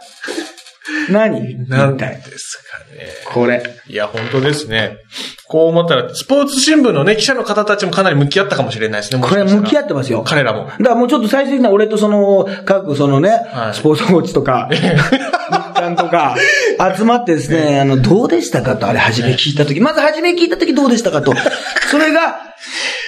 [1.09, 1.67] 何？
[1.67, 3.07] なんですかね。
[3.25, 3.63] これ。
[3.87, 4.97] いや、本当ですね。
[5.47, 9.21] こう思ったら、スポーツ新聞のね、記者の方たちもかなり向き合ったかもしれないですね。
[9.21, 10.23] これ向き合っってますよ。
[10.23, 10.65] 彼らも。
[10.65, 14.77] だからもうちょっと最終的な俺とその、各そのね、はいスポーツウォッチとか、 日
[15.73, 16.35] 刊とか、
[16.95, 19.79] 集まってですね、あの、どうでしたかと、あれ初め聞いたとき。
[19.79, 21.33] まず初め聞いたときどうでしたかと。
[21.89, 22.39] それが、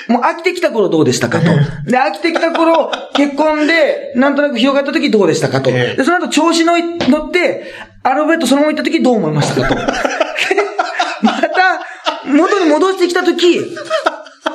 [0.09, 1.45] もう飽きてきた頃どうでしたかと。
[1.89, 5.69] で、飽きてきた頃、結婚で、なんとなく広がったときどうでしたかと。
[5.69, 9.75] ええで、その後調子のい乗って、アルファベットそのまま行ったときどう思いましたかと。
[11.21, 11.79] また、
[12.25, 13.77] 元に戻してきたとき、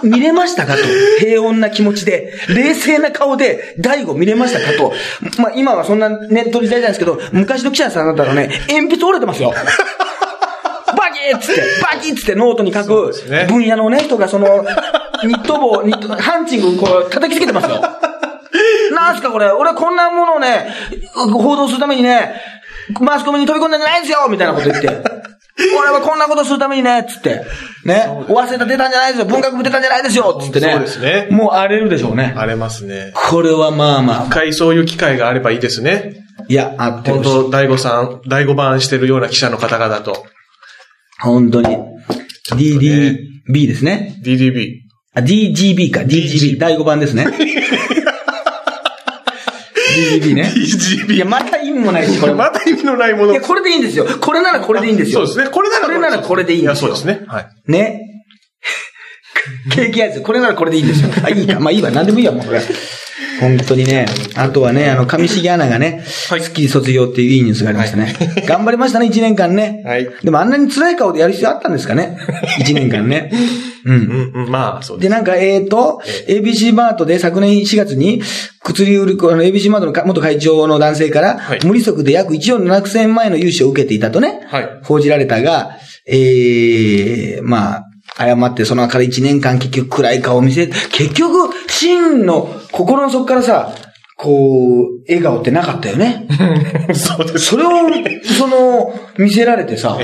[0.03, 0.81] 見れましたかと。
[1.21, 4.93] 平穏な気持ちで、冷静な顔で、大悟見れましたかと。
[5.41, 9.55] まあ今はそんなネット時代じゃないですけど、昔の記者さんだったらね、鉛筆折れてますよ。
[10.97, 13.13] バキッつって、バキッつってノートに書く
[13.49, 14.65] 分野のね、人がその、
[15.27, 17.81] ニット帽、ニット、ハンチングこう叩きつけてますよ。
[18.95, 20.69] なんすかこれ、俺こんなものをね、
[21.15, 22.41] 報道するためにね、
[23.01, 24.89] マスコミに飛び込んだんじゃないんですよみたいなこと言って。
[25.57, 27.45] 俺はこんなことするためにね、つって。
[27.85, 28.07] ね。
[28.09, 29.27] 早稲田出たんじゃないですよ。
[29.27, 30.73] 文学部出たんじゃないですよ、つってね。
[30.73, 32.35] そうですねもう荒れるでしょうね。
[32.37, 33.13] 荒れますね。
[33.15, 34.31] これはまあまあ一。
[34.31, 36.25] 回そういう機会があればいいですね。
[36.49, 40.27] いや、あって本当大悟さん、大悟版してるような記者の方々と。
[41.21, 41.77] 本当に。
[42.51, 44.17] DDB ですね。
[44.23, 44.84] DDB。
[45.15, 46.01] あ、DGB か。
[46.01, 46.59] DGB。
[46.59, 47.27] 第5番ですね。
[49.95, 50.53] DGB ね。
[50.57, 51.19] い DGB。
[51.19, 52.35] や、また意味もないし、これ。
[52.35, 53.33] また意味のないもの。
[53.33, 54.07] いや、これでいいんですよ。
[54.21, 55.27] これならこれでいいんですよ。
[55.27, 55.55] そうですね。
[55.55, 57.25] これならこれならこれでいいんですよや、そうですね。
[57.29, 57.47] はい。
[57.71, 58.01] ね。
[59.73, 60.21] ケーキアイス。
[60.21, 61.11] これならこれでいいんですよ。
[61.23, 61.61] あ、いいか。
[61.61, 61.91] まあいいわ。
[61.91, 62.61] なんでもいいわ、もうこれ。
[63.41, 64.07] 本当にね。
[64.35, 68.15] あとはね、あの、上重アナがね、はいスッキリ卒業っていういいニュースがありましたね。
[68.47, 69.83] 頑張りましたね、1年間ね。
[69.85, 72.17] はいでもあんなに辛い顔でやる必要あったんですかね。
[72.61, 73.31] 1年間ね。
[73.85, 73.95] うん。
[73.95, 78.23] うん、うん、まあ、そうでで、なんか、えーと、ABC マートで昨年4月に、
[78.63, 87.85] 薬売る、あの、ABC マートのか元会長の男性から、はい無利息で約1億7千万円の融資を受けていたとね、はい報じられたが、えー、まあ、
[88.17, 93.75] 誤ってそのから1年間結局暗い顔を見せ、結局、真の心の底からさ、
[94.17, 96.27] こう、笑顔ってなかったよね。
[96.95, 97.07] す。
[97.17, 97.39] そうです。
[97.41, 97.71] それを、
[98.39, 99.99] その、見せられてさ、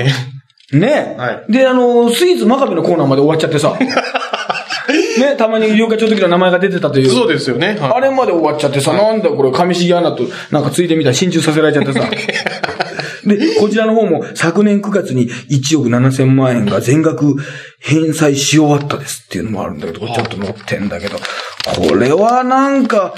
[0.71, 3.77] ねはで、あの、スイーツ真壁のコーナーまで終わっちゃってさ、
[5.19, 7.09] ね、たまに妖怪超時の名前が出てたという。
[7.09, 7.77] そうですよね。
[7.79, 12.09] はいあれまで終わっちゃってさ、なんだよこれ、上重アナと、なんかついてみたら心中させられちゃってさ。
[13.25, 17.35] で、こちらの方も昨年9月に1億7千万円が全額
[17.79, 23.13] 返済し終わったですっていうのもあるんだけど、これちょっと載ってんだけど、これはなんか、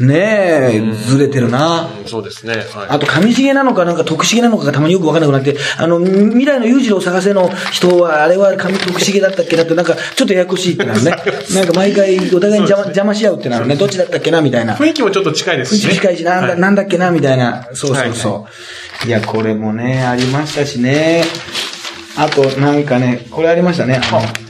[0.00, 1.90] ねえ、ずれてるな。
[2.02, 2.54] うんそうですね。
[2.54, 2.64] はい。
[2.88, 11.10] あと、上重なのか、なんか徳重なのかがたまによくわかんなくなって、あの、未来の裕次郎を探せの人は、あれは上徳重だったっけなって、なんか、ちょっとややこしいってなるね。
[11.54, 13.76] なんか毎回、お互いに邪魔邪魔し合うってなるね。
[13.76, 14.74] どっちだったっけなみたいな。
[14.74, 15.94] 雰囲気もちょっと近いですしね。
[15.94, 17.68] 近いし、なんだ、はいなんだっけなみたいな。
[17.74, 18.46] そうそうそ
[19.04, 19.06] う。
[19.06, 21.24] いや、これもね、ありましたしね。
[22.16, 24.00] あと、なんかね、これありましたね。
[24.10, 24.49] あの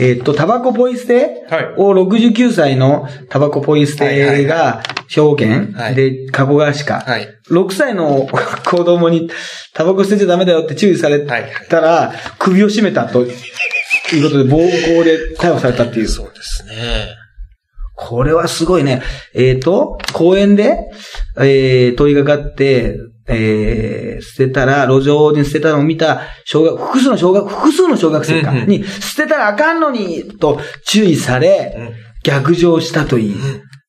[0.00, 7.00] えっと、タバコポイ捨てはいを69歳のタバコポイ捨てが、兵庫県はいで、加古川市か。
[7.00, 8.28] はい6歳の
[8.64, 9.28] 子供に
[9.74, 16.08] タバコ捨てちゃダメだよって注意されたら、首を絞めたということで、暴行で逮捕されたっていう。
[16.08, 17.08] そうですね。
[17.94, 19.02] これはすごいね。
[19.34, 20.78] えっ、と、公園で、
[21.36, 22.96] えー、問いがかって、
[23.30, 33.34] えー、捨てたら、路上に捨てたのを見た小学、複数の小学、複数の小学生か、に、捨てたらあかんのに、と注意され、うん逆上したといい。
[33.34, 33.36] っ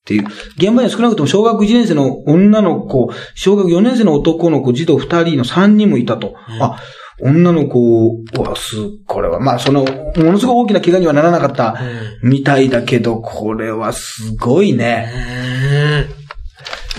[0.05, 0.25] ていう。
[0.57, 6.35] 現場には少なくとも小学1年生の女の子、小学4年生の男の子、児童2人の3人もいたと。
[6.59, 6.79] あ、
[7.21, 8.75] 女の子はす、
[9.05, 11.75] これは、まあその、ものすごい大きな怪我にはならなかった
[12.23, 16.07] みたいだけど、これはすごいね。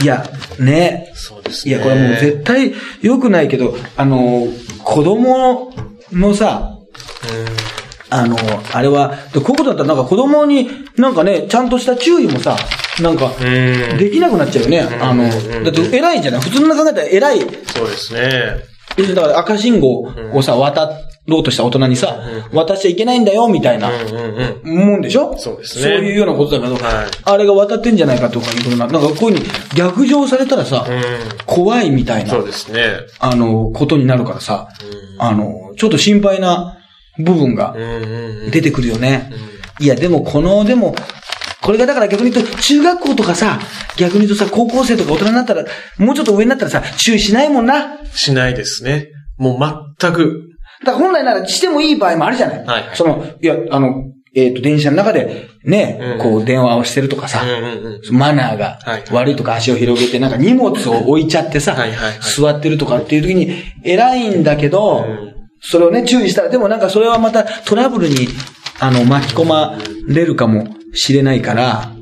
[0.01, 0.25] いや、
[0.59, 1.13] ね。
[1.15, 1.75] そうですね。
[1.75, 4.47] いや、これもう絶対良くないけど、あの、
[4.85, 5.75] 子供
[6.13, 6.79] のさ、
[8.11, 8.37] あの、
[8.73, 12.57] あれは、でこういうことだったらなんか子供になんかね、ちゃんとした注意もさ、
[13.01, 13.45] なんか、う
[13.95, 13.99] ん。
[13.99, 14.81] できなくなっちゃうよね。
[15.01, 15.25] あの、
[15.65, 17.41] だって偉いんじゃない普通の考えたら偉い。
[17.41, 18.73] そうですね。
[19.15, 20.91] だから赤信号をさ、渡
[21.27, 22.21] ろうとした大人にさ、
[22.53, 23.91] 渡しちゃいけないんだよ、みたいな。
[24.65, 25.37] もんでしょ？
[25.39, 31.03] そうですねそういうようなことだけど、はいあれが渡ってんじゃないかとかいうことな、なんかこういうふうに逆上されたらさ、うん。
[31.47, 32.97] 怖いみたいなそう、ですね。
[33.21, 34.69] あの、ことになるからさ、
[35.19, 36.79] あの、ちょっと心配な
[37.19, 37.77] 部分が。
[38.51, 39.31] 出てくるよね。
[39.79, 40.95] いや、でもこの、でも、
[41.61, 43.61] これがだから逆に言うと、中学校とかさ、
[43.97, 45.65] 逆に言うとさ、高校生とか大人になったら、
[45.99, 47.99] もうちょっと上になったらさ、注意しないもんな。
[48.13, 49.09] しないですね。
[49.37, 50.49] もう全く。
[50.85, 52.59] だ本来ならしてもいい場合もあるじゃない。
[52.59, 52.67] はい。
[52.67, 58.17] はいその、いや、あの、えっ、と、電車の中で、ね、うんこう、電話をしてるとかさ、うんうんうん。
[58.17, 59.05] マナーがはい。
[59.11, 62.19] 悪いとか足を広げて、なんか荷物を置いちゃってさ、はいはいはい。
[62.21, 63.53] 座ってるとかっていう時に
[63.85, 65.35] 偉いんだけど、うん。
[65.61, 68.29] それをね、注意したら、でもなんかそれはまたトラブルに、
[68.81, 71.93] あの、巻き込まれるかもしれないから、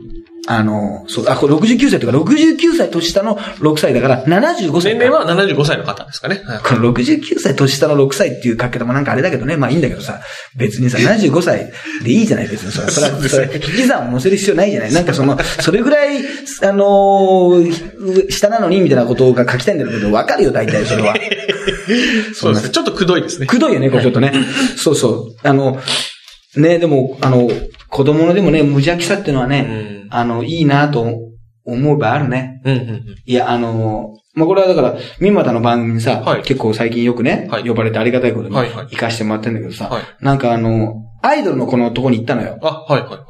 [0.52, 4.98] あの、そう、あ、これ69歳とか、69歳年下の6歳だから、75歳か。
[4.98, 6.42] 年齢は75歳の方ですかね。
[6.44, 10.20] はいこの69歳年下の6歳っていう書き方もなんかあれだけどね、まあいいんだけどさ、
[10.56, 11.70] 別にさ、75歳
[12.02, 12.90] でいいじゃない別にそれ。
[12.90, 21.14] それは、それは引き算を載せる必要ないじゃないなんかその、それぐらい、あのー下なのにみたいなことが書きたいんだけど、わかるよ、大体それは。
[22.34, 22.70] そうですね。
[22.70, 23.46] ちょっとくどいですね。
[23.46, 24.32] くどいよね、これちょっとね。
[24.76, 25.48] そうそう。
[25.48, 25.80] あの、
[26.56, 27.48] ね、でも、あの、
[27.88, 31.06] 子供のでもね、無邪気さっていうのはね、あの、いいなと
[31.64, 32.60] 思う場合あるね。
[32.64, 33.04] うんうんうん。
[33.24, 42.58] いや、あの、まあ、これはだから、三股の番組にさ、はい結構最近よくね、はい呼ばれてありがたいことに行かしてもらってんだけどさ、はいなんかあの、アイドルのこのとこに行ったのよ。
[42.62, 43.20] あ、はいはいはい。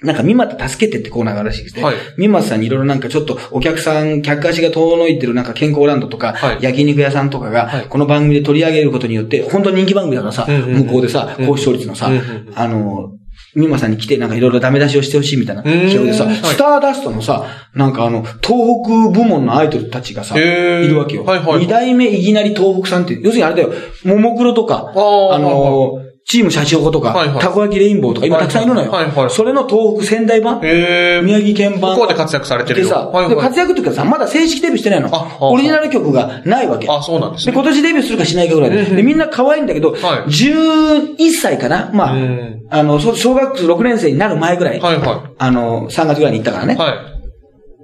[0.00, 1.96] なんか、三股助けてってコーナーがあるらしくて、はい。
[2.16, 6.58] 三股さんにいろいろなんかちょっとお客さん、客足が遠のいてるなんか健康ランドとか、はい。
[6.60, 10.86] 焼肉屋さんとかはがい、この番組で取り上げることによって、本当に人気番組だからさ、うんうんうん。
[10.86, 13.12] 向こうでさ、高視聴率のさ、うんうんあの、
[13.56, 16.34] 三馬さんに来てなんかいろいろダメ出しをしてほしいみたいなうん企画でさ、はい。
[16.36, 18.40] スターダストのさ、なんかあの、東
[18.84, 20.40] 北部門のアイドルたちがさ、い
[20.86, 21.24] るわけよ。
[21.24, 23.72] はいはい二代目いきなり東北さんって、要するにあれだよ、
[24.04, 28.90] ももクロとか、あのー、チームシャチホコとか、はいはいたこ焼きレインボーとか今たくさんいるのよ。
[28.92, 30.60] はいはいはいそれの東北仙台版。
[30.60, 31.94] 宮城県版。
[31.94, 35.10] 向こうで活躍されてるよでさ、はいはいで活躍っていうかさ、まだ正式デビューしてないの
[35.40, 36.86] オリジナル曲がないわけ。
[36.86, 37.54] あ、そうなんですで、ね。
[37.56, 38.84] 今年デビューするかしないかぐらいで。
[38.84, 41.90] で、みんな可愛いんだけど、はい11歳かな？
[41.94, 44.80] まあうん、あの、そ小学6年生になる前ぐらい。
[44.80, 46.74] はいはあの、3月ぐらいに行ったからね。
[46.74, 46.76] い。
[46.76, 47.18] はい。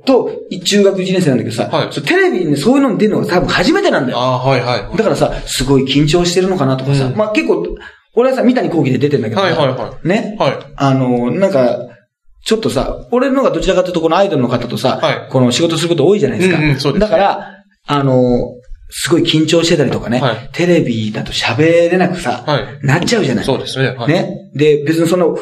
[0.05, 0.31] と、
[0.63, 4.19] 中学1年生なんだけどさ、はいテレビにね、そういうのに出るのが多分初めてなんだよ。
[4.21, 4.97] あーはいはい。
[4.99, 7.65] だからさ、すごい緊張してるのかなとかさ、うんまあ結構、
[8.17, 10.37] 俺はさ、三谷幸喜で出てんだけどさ、はいはいはね？
[10.39, 10.59] はい。
[10.77, 11.79] あの、なんか、
[12.45, 16.59] ちょっとさ、俺のがどちらかというとこのアイドルの方とさ、はいこの仕事すること多いじゃないですか。
[16.59, 18.53] うんうんそうですだから、あの、
[18.91, 23.45] すごい緊張してたりとかね、はいテレビだと喋れなくさ、はいなっちゃうじゃない。
[23.45, 23.97] そうですね。
[23.97, 24.09] はい。
[24.09, 24.51] ね？
[24.55, 25.37] で、別にその、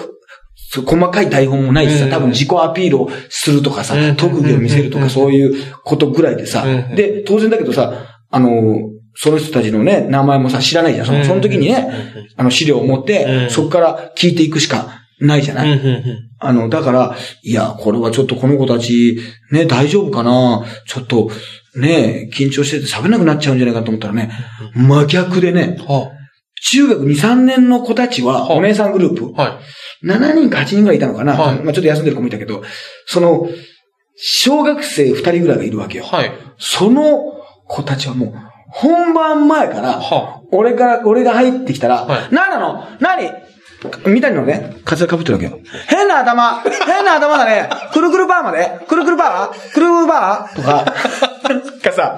[0.74, 8.78] 細かい台本もないしさ、うん多分自己アピールをするとかさ、うん特技を見せるとかうんそういうことぐらいでさ、うんで、当然だけどさ、あの、
[9.14, 11.06] その人たちのね、名前もさ、知らないじゃん。
[11.06, 11.88] そのその時にね、
[12.36, 13.50] あの資料を持って、うん。
[13.50, 15.80] そこから聞いていくしかないじゃない、
[16.38, 19.20] あの、だから、いや、これはちょっとこの子たち、
[19.50, 20.64] ね、大丈夫かな？
[20.86, 21.30] ちょっと、
[21.76, 24.30] ね、緊張してて喋れなくなっちゃうんじゃないかと思ったらね、
[24.74, 26.10] 真逆でね、は
[26.64, 28.54] 中学2、3年の子たちは、はあ。
[28.54, 29.60] お姉さんグループ、あは
[30.02, 30.06] い。
[30.06, 31.62] 7人か8人ぐらいいたのかな、はい。
[31.62, 32.62] まあちょっと休んでる子もいたけど、
[33.06, 33.48] その、
[34.16, 36.04] 小学生2人ぐらいがいるわけよ。
[36.04, 36.32] はい。
[36.58, 37.20] その
[37.66, 38.34] 子たちはもう、
[38.72, 42.34] 本番前から、は俺から、俺が入ってきたら、はい。
[42.34, 42.84] 何なの？
[43.00, 43.30] 何？
[44.06, 45.58] みたいなのね、カツラ被ってるわけよ。
[45.88, 46.60] 変な頭。
[46.60, 47.68] 変な頭だね。
[47.92, 48.78] くるくるバーまで。
[48.86, 49.72] くるくるバー？
[49.72, 50.56] くるくるバー？
[50.56, 50.84] とか、
[51.82, 52.16] かさ、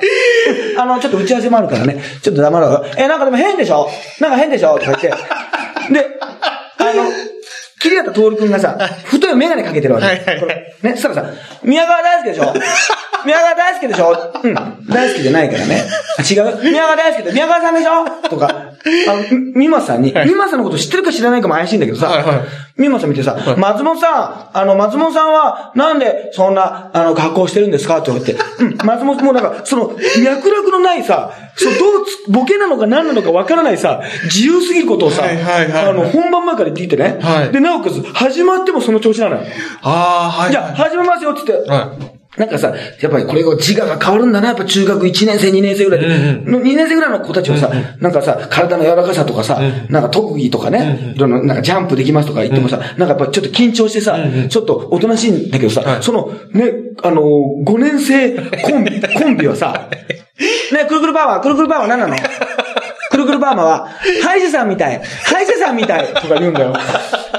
[0.79, 2.73] あの、ちょっと打ち合わせもあるからね、ちょっと黙ろう。
[2.73, 2.85] よ。
[2.99, 3.89] え、なんかでも変でしょ？
[4.21, 4.79] なんか変でしょ？
[4.79, 5.09] とか言って。
[5.09, 5.15] で、
[6.79, 7.05] あの、
[7.85, 10.07] 桐畑徹くんがさ、太いメガネかけてるわけ。
[10.07, 10.27] はいはい。
[10.27, 12.53] はいこれね、そしたらさ、宮川大輔でしょ？
[13.25, 14.33] 宮川大輔でしょ？
[14.43, 14.55] うん。
[14.89, 15.83] 大好きじゃないからね。
[16.19, 16.63] あ違う？
[16.71, 18.29] 宮川大輔で、宮川さんでしょ？
[18.29, 19.23] とか、あの、
[19.55, 20.29] みまさんに、はい。
[20.29, 22.41] みまさんのこと知ってるか知らないかも怪しいんだけどさ、はいはい
[22.77, 37.53] みまさん見てさ、松本さん、あの、松本さんは、なんで、そんな、あの、格好してるんですかって言われて、うん、松本もなんか、その、脈絡のないさ、そう、どうつ、ボケなのか何なのかわからないさ、自由すぎることをさ、はいはいはいあの、本番前から言ってきてね、はい。
[37.53, 39.43] で、なおかつ、始まってもその調子なのよ。
[39.83, 40.51] ああ、はい。
[40.51, 41.93] じゃあ、始めますよって言って、は
[42.37, 46.01] なんかさ、やっぱりこれが自我が変わるんだな、やっぱ中学1年生、2年生ぐらい。
[46.01, 46.53] で、うん。
[46.53, 47.71] の2年生ぐらいの子たちはさ、
[48.01, 54.19] なんかさ、体の柔らかさとかさ、なんか特技とかね、いろんな、なんかジャンプできますとか言ってもさ、なんかやっぱちょっと緊張してさ、
[54.49, 56.03] ちょっとおとなしいんだけどさ、はい。
[56.03, 59.89] その、ね、あのー、5年生コンビ、 コンビはさ、
[60.73, 62.17] ね、くるくるバーマー、くるくるバーマー何なの？
[63.11, 63.89] くるくるバーマーは、
[64.25, 66.75] 歯医者さんみたい、歯医者さんみたいとか言うんだよ。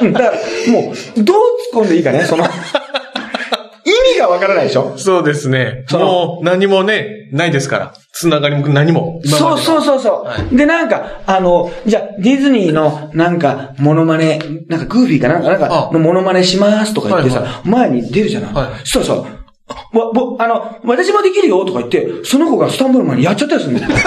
[0.01, 0.31] うん、だから、
[0.71, 1.37] もう、どう
[1.73, 2.45] 突っ込んでいいかね、その、
[4.17, 4.93] がわからないでしょ？
[4.95, 4.99] い。
[4.99, 5.85] そうですね。
[5.91, 7.93] もう何もね、ないですから。
[8.13, 9.21] つながりも何も。
[9.25, 19.27] そうのそうそうそう、はいで、なんか、あの、じゃあ、ディズニーの、なんか、モノマネ、なんか、グーフィーかなんか、なんか、あのモノマネしますとか言ってさ、はいは前に出るじゃない、はいそしたらさ、
[19.93, 23.91] わ、ぼ、あの、私もできるよとか言って、その子がスタンブルマンにやっちゃったりするんだよ。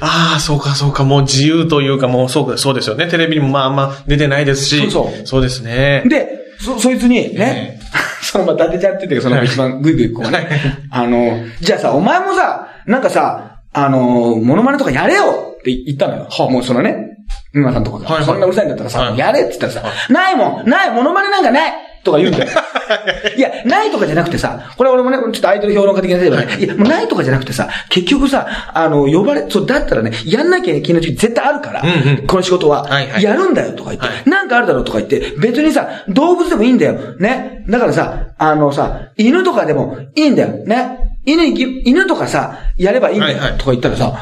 [0.00, 1.04] ああ、そうか、そうか。
[1.04, 3.08] もう自由というか、もうそうか、そうですよね。
[3.08, 4.78] テレビにもまあまあ出てないですし。
[4.78, 6.02] そうそうそうですね。
[6.06, 7.80] で、そ、そいつに、ね、
[8.22, 10.48] そのまま伊達ちゃんって言ってその一番グイグイこうね、
[10.90, 16.28] あの、じゃあさ、お前もさ、なんかさ、あの、モノマネとかやれよって言ったのよ。
[16.30, 16.50] はあ。
[16.50, 17.13] もうそのね、
[17.52, 21.72] 皆さんとかが、はいはいそんなうるさいんだったらさ、はいやれって言ったらさ、ないもんないモノマネなんかない
[22.04, 22.50] とか言うんだよ。
[23.36, 36.94] いや、ないとかじゃなくてさ、これ俺もね、ちょっとアイドル評論家的な例えばね、いや、もうないとかじゃなくてさ、結局さ、あの、呼ばれ、そう、だったらね、やんなきゃいけない時絶対あるから、うんうんこの仕事は、はいはいやるんだよとか言って、はいなんかあるだろうとか言って、別にさ、動物でもいいんだよ。
[37.18, 37.64] ね。
[37.68, 40.48] だからさ、あのさ、犬とかでもいいんだよ。
[40.66, 40.98] ね。
[41.24, 43.38] 犬犬とかさ、やればいいんだよ。
[43.56, 44.12] とか言ったらさ、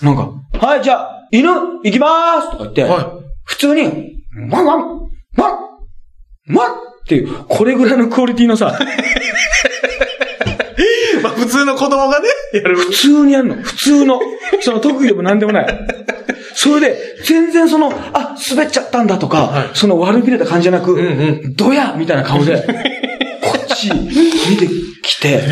[0.00, 0.28] なんか、
[0.64, 1.48] はい、じゃあ、犬、
[1.82, 3.06] 行きまーすとか言って、はい
[3.44, 5.58] 普通に、ワンワン、ワン、
[6.54, 6.74] ワンっ
[7.08, 8.78] ていう、これぐらいのクオリティのさ、
[11.22, 12.76] まあ普通の子供がね、やる。
[12.76, 13.56] 普通にやるの。
[13.56, 14.20] 普通の。
[14.60, 15.86] その特技でも何でもない。
[16.54, 22.62] それで、全然その、あ、滑っちゃったんだとか、はいその悪びれた感じじゃなく、んうドヤみたいな顔で、
[23.42, 24.68] こっち見て
[25.02, 25.42] きて、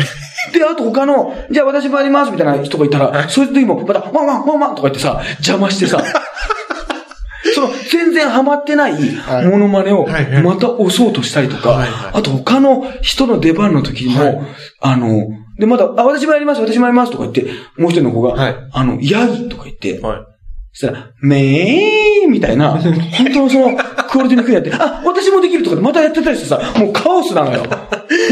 [0.53, 6.03] で、あと他の、じゃあ私もやりますみたいな人がいたら、そういう時も、また、ワンワンワンワンとか言ってさ、邪魔してさ、
[7.53, 9.47] その、全然ハマってないはい。
[9.47, 10.07] モノマネを
[10.43, 14.41] また押そうとしたりとか、あと他の人の出番の時にも、はい。
[14.81, 15.27] あの、
[15.59, 17.45] で、まだ、あ、私もやります、私もやりますとか言って、
[17.77, 18.55] もう一人の子が、はい。
[18.71, 20.30] あの、ヤギとか言って、はい。
[20.73, 22.93] そしたら、めーみたいな、本
[23.33, 23.77] 当のその、
[24.09, 27.63] クオリティの低いやって、あ、私もできるとかでまたやってたりしてさ、もうカオスなのよ。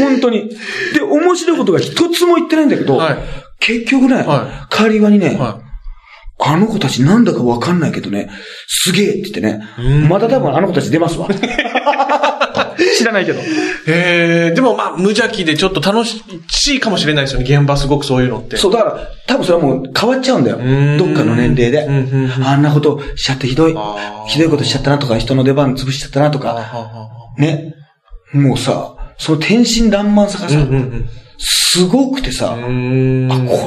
[0.00, 0.48] 本当に。
[0.94, 3.18] で、面白いことが一つも言ってないんだけど、はい
[3.60, 5.60] 結局ね、は帰り際にね、は
[6.42, 8.30] あの子たちなんだかわかんないけどね、
[8.66, 11.28] すげえって言ってねうん、また多分あの子たち出ますわ。
[12.96, 13.40] 知らないけど。
[13.40, 13.44] い。
[13.86, 16.22] えー、でもまあ、無邪気でちょっと楽し
[16.74, 17.46] いかもしれないですよね。
[17.56, 18.56] 現場すごくそういうのって。
[18.56, 20.58] そう、だから、多分それはもう変わっちゃうんだよ。
[20.58, 22.46] んどっかの年齢でうんうんうん。
[22.46, 23.74] あんなことしちゃってひどい
[24.28, 26.56] ひどいことしちゃったなとか、人の出番潰しちゃったなとか、
[27.38, 27.74] ね。
[28.32, 31.08] もうさ、その天真爛漫さがさ、うんうん
[31.42, 32.58] すごくてさ、こ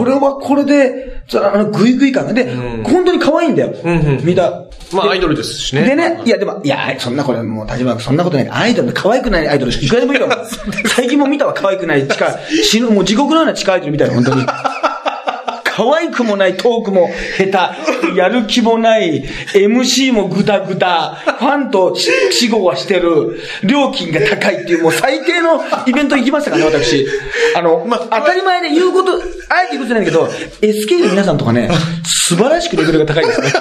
[0.05, 2.34] れはこれで、あの、グイグイ感が。
[2.34, 3.74] で、うん本当に可愛いんだよ。
[4.24, 4.63] みんな。
[4.91, 5.84] まあ、アイドルですしね。
[5.84, 8.49] でね、いや、でも、いや、そんなこれ、もう、立場そんなことない。
[8.49, 10.28] アイドル、可愛くないアイドル、いくらでもいいよ。
[10.95, 14.45] 最近も見たわ、可愛くない、地下、死ぬ、もう地獄のような地下アイドルみたいな、本当に。
[15.76, 17.71] 可愛くもない、トークも下
[18.11, 19.24] 手、やる気もない、
[19.55, 27.07] MC もグダグダ、ファンと死後はしてる、料金が高いっていう、もう最低のイベント行きましたからね、私。
[27.55, 29.13] あの、まあ当たり前で言うこと、
[29.49, 30.26] あえて言うことじゃないけど、
[30.61, 31.71] SK の皆さんとかね、
[32.05, 33.51] 素晴らしくレベルが高いですね。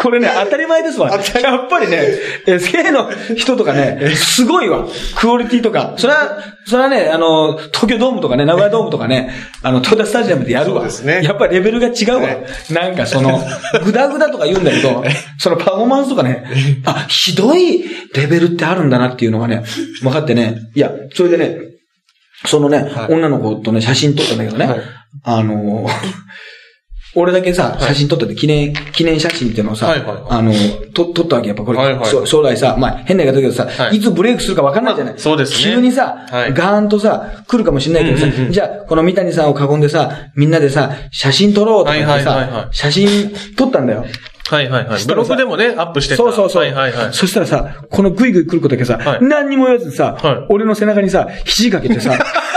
[0.00, 1.10] これね、 当たり前ですわ。
[1.10, 4.86] やっぱりね、SK の人とかね、すごいわ。
[5.16, 5.94] クオリティとか。
[5.96, 9.32] それは、それはね、あの、東京ドームとかね、名古屋ドームとかね、
[9.62, 10.86] あの、東田スタジアムでやるわ。
[11.04, 12.28] ねやっぱりレベルが違うわ。
[12.70, 13.40] なんかその、
[13.84, 15.04] グダグダとか言うんだけど、
[15.38, 16.44] そのパフォーマンスとかね、
[16.84, 17.84] あ、ひどい
[18.14, 19.64] レベルってあるんだなっていうのがね、
[20.02, 20.58] 分かってね。
[20.74, 21.58] いや、それでね、
[22.44, 24.80] そのね、はい女の子とね、写真撮ったんだけどね、はい
[25.22, 25.86] あの、
[27.16, 30.24] 俺だけさ、写真撮ったって記念、記念写真っていうのをさ、はいはいはい。
[30.28, 30.52] あの、
[30.92, 33.96] と、撮ったわけやっぱこれ、はいはいそう将来さ、まあ変な言い方だけどさ、はい。
[33.96, 35.74] い、つブレイクするか分かんないじゃない、まあそうですね。
[35.74, 36.52] 急にさ、はい。
[36.52, 38.52] ガーンとさ、来るかもしれないけどさ、うんうんうん。
[38.52, 42.76] じゃあ、この三谷さんを囲んでさ、みんなでさ、写真撮ろうとか言ってさ、はいはいはいはい。
[42.76, 44.04] 写真撮ったんだよ。
[44.48, 45.04] はいはいはい。
[45.04, 46.22] ブログでもね、アップしてた。
[46.22, 46.62] そうそうそう。
[46.62, 47.12] はいはいはい。
[47.12, 49.18] そしたらさ、このグイグイ来る子だけさ、はい。
[49.22, 50.46] 何にも言わずにさ、はい。
[50.50, 52.16] 俺の背中にさ、肘かけてさ、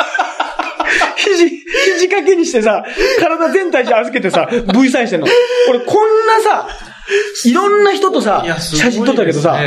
[2.00, 2.84] 肘、肘掛けにしてさ、
[3.20, 5.28] 体全体じゃ預けてさ、V サインしてんの。
[5.70, 6.68] 俺こんなさ、
[7.46, 9.60] いろんな人とさ写真撮ったけどさ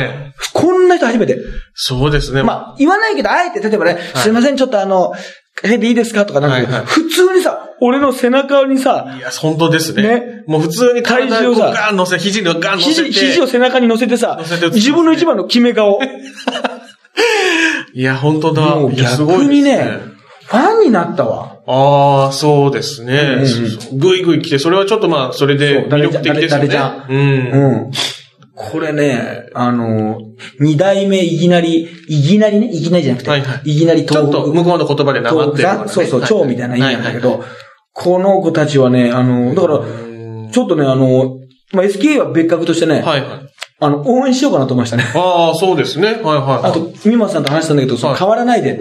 [0.53, 1.37] こんな人初めて。
[1.73, 2.43] そうですね。
[2.43, 5.13] まあ、言わないけど、あえて、例えばね、すいません、ちょっとあの、
[5.55, 6.25] かけていいですか？
[6.25, 10.01] とかなんだけど、はいはい普通にさ、俺の背中にさ、いや、本当ですね。
[10.03, 13.11] ねもう普通に体重をさガーン乗せ、肘をガーン乗せ肘、て。
[13.11, 15.99] 肘を背中に乗せてさてね、自分の一番の決め顔。
[17.93, 18.61] いや、本当だ。
[18.75, 20.12] もう逆にね、
[20.53, 21.63] ファンになったわ。
[21.65, 23.43] ああ、そうですね。
[23.91, 26.77] ぐいぐい来て、それはちょっとまあ、それで魅力的ですよね。
[27.09, 27.17] うん。
[27.17, 27.91] うん。
[28.53, 30.19] これね、あの、
[30.59, 37.43] 二代目いきなり、いきなりね、いきなりじゃなくて、はいはいいきなりちょっと向こうの言葉でなまってるそうそう、はい蝶みたいな意味なんだけど、
[37.91, 39.79] この子たちはね、あの、だから、
[40.51, 41.39] ちょっとね、あの、
[41.71, 43.49] まあ、SK は別格としてね、はいはい。
[43.79, 45.03] あの、応援しようかなと思いましたね。
[45.15, 46.09] ああ、そうですね。
[46.09, 46.69] はいはいはい。
[46.69, 48.79] あと、ミマさんと話したんだけど、そ変わらないで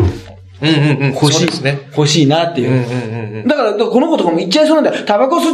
[0.63, 1.15] うんうんうん。
[1.15, 1.89] 欲しい、ね。
[1.97, 2.71] 欲しいなっていう。
[2.71, 3.49] うんうんうんうん。
[3.49, 5.05] だから、この子とかも言っちゃいそうなんだよ。
[5.05, 5.47] タバコす、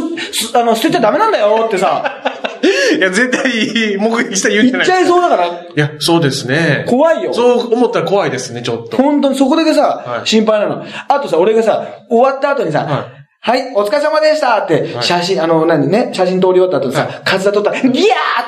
[0.47, 2.21] すあの、捨てちゃダメなんだよってさ、
[2.97, 6.85] いや、絶対、目撃したら言うんじゃない言っちゃいそうだから、いや、そうですね。
[6.87, 7.33] 怖いよ。
[7.33, 8.97] そう思ったら怖いですね、ちょっと。
[8.97, 10.83] 本当にそこだけさ、はい心配なの。
[11.07, 13.07] あとさ、俺がさ、終わった後にさ、は
[13.41, 17.93] はい、お疲れ様でしたって、はい写真、あの、何ね、写真通り終わった後にさ、はカツラ撮ったら、ギャーっ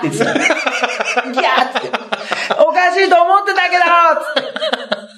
[0.01, 0.33] て言ってた。
[1.31, 1.89] ギャーって。
[2.59, 3.83] おかしいと思ってたけど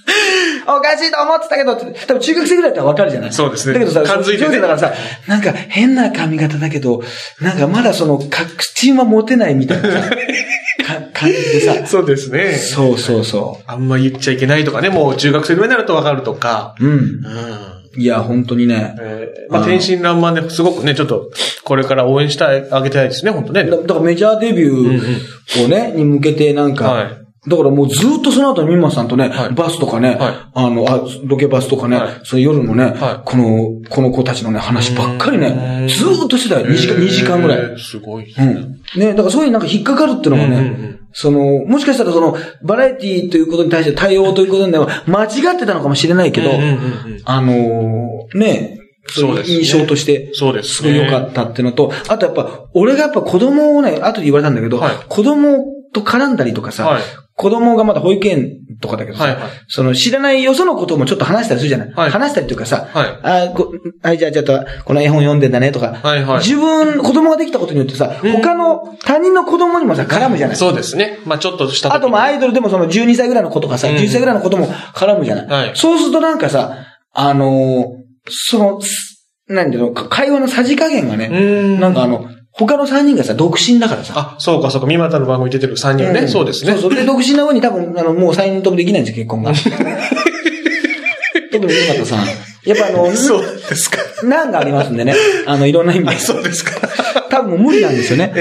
[0.68, 3.34] おかしいと思ってたけどって、多分中学生ぐらいだったらわかるじゃない？
[3.34, 4.94] そうですねだけどさ、感づいてねだからさ、
[5.28, 7.04] なんか変な髪型だけど、
[7.42, 10.16] なんかまだその、確信は持てないみたいなさ、 か
[11.14, 12.54] 感じでさ、そうですね。
[12.54, 16.76] そうそうそあんま言っちゃいけないとかね、もう中学生ぐらいになるとわかるとか。
[16.80, 16.86] う。
[16.86, 16.92] うん。
[16.94, 17.04] うん。
[17.96, 18.96] いや、本当にね。
[19.00, 21.30] えーまあ、天真爛漫ですごくね、ちょっと、
[21.64, 23.66] これから応援してあげたいですね、本当ね。
[23.66, 29.50] だだからメジャーデビューをね、に向けてなんか、はいだからもうずっとその後、ミンマさんとね、はい。
[29.54, 30.36] バスとかね、はい。
[30.54, 32.22] あの、あ、ロケバスとかね、はい。
[32.24, 33.22] その夜のね、はい。
[33.26, 35.48] この、この子たちのね、話ばっかりね、
[35.82, 36.68] うんずーっとしてたよ。
[36.68, 37.60] 2時間、2時間ぐらい。
[37.60, 38.34] えーすごい。
[38.34, 38.80] うん。
[38.96, 41.00] ね、だからそういうなんか引っかかるっていうのがね、うんうんうん。
[41.12, 47.22] その、もしかしたらその、バラエティということに対して対応ということでは間違ってたのかもしれないけど、うんうんうんうん。
[47.26, 49.58] あのーね、そうですね。
[49.58, 54.96] 印象として、そうですすごい良かったっていうのと、あとやっぱ、俺がやっぱ子供をね、後で言われたんだけど、はい。
[55.10, 55.58] 子供
[55.94, 57.02] と絡んだりとかさ、はい
[57.36, 59.50] 子供がまだ保育園とかだけどさ、はいはい。
[59.68, 62.10] その知らないよそのこともちょっと話したりするじゃない、はい。
[62.12, 63.48] 話したりというかさ、はい。
[63.50, 63.74] あこ
[64.04, 66.38] はい、じゃあちょっと、この絵本読んでんだねとか、はいはい。
[66.40, 70.56] 自分、子供ができたことによってさ、他の他人の子供にもさ、絡むじゃない？
[70.56, 71.20] そうですね。
[71.26, 73.96] まあちょっとした時あと、まあ、アイドルでもその12歳ぐらいの子とかさ、うん。
[73.96, 75.76] 10歳ぐらいの子とも絡むじゃない、はい。
[75.76, 76.78] そうするとなんかさ、
[77.14, 81.80] あのーその、すなんていうの、か会話のさじ加減がね、ん。
[81.80, 84.14] なんかあの、他の3人がさ、独身だからさ。
[84.16, 84.88] あ、そうかそうか。
[84.88, 86.22] 三股の番組出てる3人ね。
[86.22, 86.74] んそうですね。
[86.74, 86.96] そうそう。
[86.96, 89.54] で、独身な上に多分、あの、もう3人ともできないんですよ、結婚が。
[91.52, 92.20] 特に山田さん。
[92.66, 93.98] やっぱあの、そうですか。
[94.24, 95.16] 難がありますんでね。
[95.48, 96.18] あの、いろんな意味で。
[96.18, 96.72] そうですか。
[97.30, 98.32] 多分もう無理なんですよね。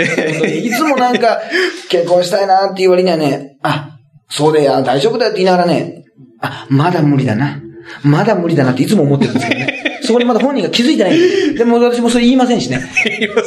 [0.63, 1.41] いつもなんか、
[1.89, 3.97] 結婚したいなっていう割にはね、あ、
[4.29, 6.05] そうだよ、大丈夫だよって言いながらね、
[6.41, 7.61] あ、まだ無理だな。
[8.03, 9.92] まだ無理だなっていつも思ってるんですけどね。
[10.13, 11.55] そこにまだ本人が気づいてないんで。
[11.55, 12.81] でも私もそれ言いませんしね。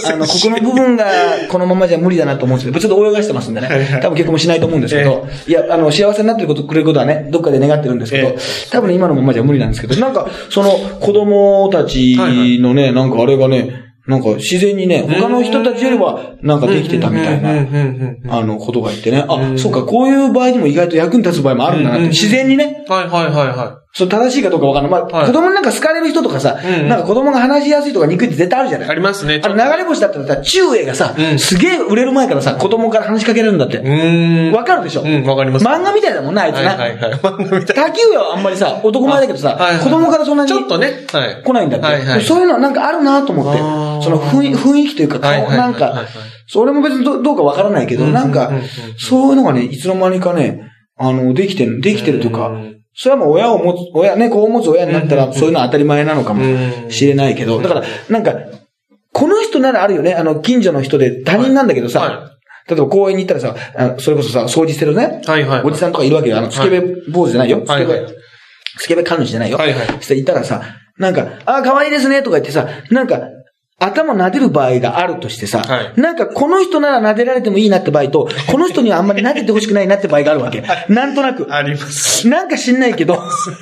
[0.05, 1.05] あの、ここの部分が
[1.49, 3.99] このままじゃ無理だなと思うんですけど、ちょっと泳がしてますんでね。
[4.01, 8.37] 多分結婚もしないと思うんですけど、いや、あの、幸せになってること、くれることはね、どっかで願ってるんですけどえ、
[8.71, 12.17] 多分ね今のままじゃ無理なんですけど、なんか、その、子供たち
[12.59, 17.49] のね、なんかあれがね、なんか自然にね、他の人たちよりは、なんかできてたみたいな、
[18.29, 24.91] あの、ことが言ってね、あ、そうか、こういう場合にも意外と役に立つ場合もあるんだなって、自然にね、はいはいはいはそう正しいかどうかわかんない。
[24.91, 28.91] まあ、はい子供になんか好かれる人とかさ、うんうんなんか子供が話しやすいとか憎いって絶対あるじゃないい。
[28.91, 29.39] ありますね。
[29.41, 33.77] あれ流れ星だったらさ、中英がさ、うんすげえ売れる前からさ、子供から話しかけられるんだって。
[33.77, 34.53] うーん。
[34.53, 35.01] わかるでしょ？
[35.01, 35.65] うん、わかります。
[35.65, 36.75] 漫画みたいだもんな、あいつな。
[36.75, 37.13] はいはいはい。
[37.13, 37.75] 漫画みたい。
[37.77, 41.05] 卓球はあんまりさ、男前だけどさ、はいはい子供からそんなにちょっとね。
[41.13, 41.41] はい。
[41.41, 41.85] 来ないんだって。
[41.85, 44.01] はいはいそういうのはなんかあるなと思ってあー。
[44.01, 46.05] その雰囲雰囲気というか、顔、はいはいはいなんか
[46.47, 48.67] それも別にどどうかわからないけど、うんなんかうんうんうん、
[48.97, 56.91] そういうのがね、いつの間にかね、あの、できてる、できてるとかうん、それはもう親を持つ、親ね、子を持つ親になったら、そういうのは当たり前なのかもうん。
[56.91, 58.33] しれないけど、だから、なんか、
[59.11, 62.31] この人ならあるよね、あの、近所の人で他人なんだけどさ、は
[62.67, 65.61] 例えば公園に行ったらさ、あそれこそさ、掃除してるね、はいはい。
[65.63, 66.37] おじさんとかいるわけよ。
[66.37, 66.81] あの、スケベ
[67.11, 67.63] 坊主じゃないよ。
[67.65, 68.13] スケベはいはい、
[68.77, 69.57] スケベ彼女じゃないよ。
[69.57, 69.87] はいはい。
[70.01, 70.63] していたらさ、
[70.97, 73.21] なんか、あ、可愛いですね、とか言ってさ、なんか、
[73.77, 80.63] 頭撫でる場合があるとしてさ、はいなんかこの人なら撫でられてもいいなって場合と、 この人にはあんまり撫でてほしくないなって場合があるわけ。
[80.89, 81.47] なんとなく。
[81.53, 82.27] あります。
[82.29, 83.21] なんか知んないけど、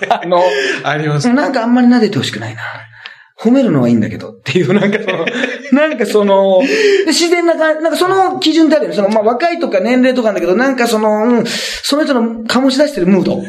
[0.10, 0.44] あの、
[0.84, 1.30] あります。
[1.30, 2.62] なんかあんまり撫でてほしくないな。
[3.44, 5.26] 褒めるのはいいんだけどっていう、なんかその、
[5.74, 6.62] なんかその、
[7.06, 8.96] で自然な感じ、なんかその基準ってあるよね。
[8.96, 13.44] その、まあ若いとか年齢とかなんだけど、なんかその、うん、その人の醸し出してるムード。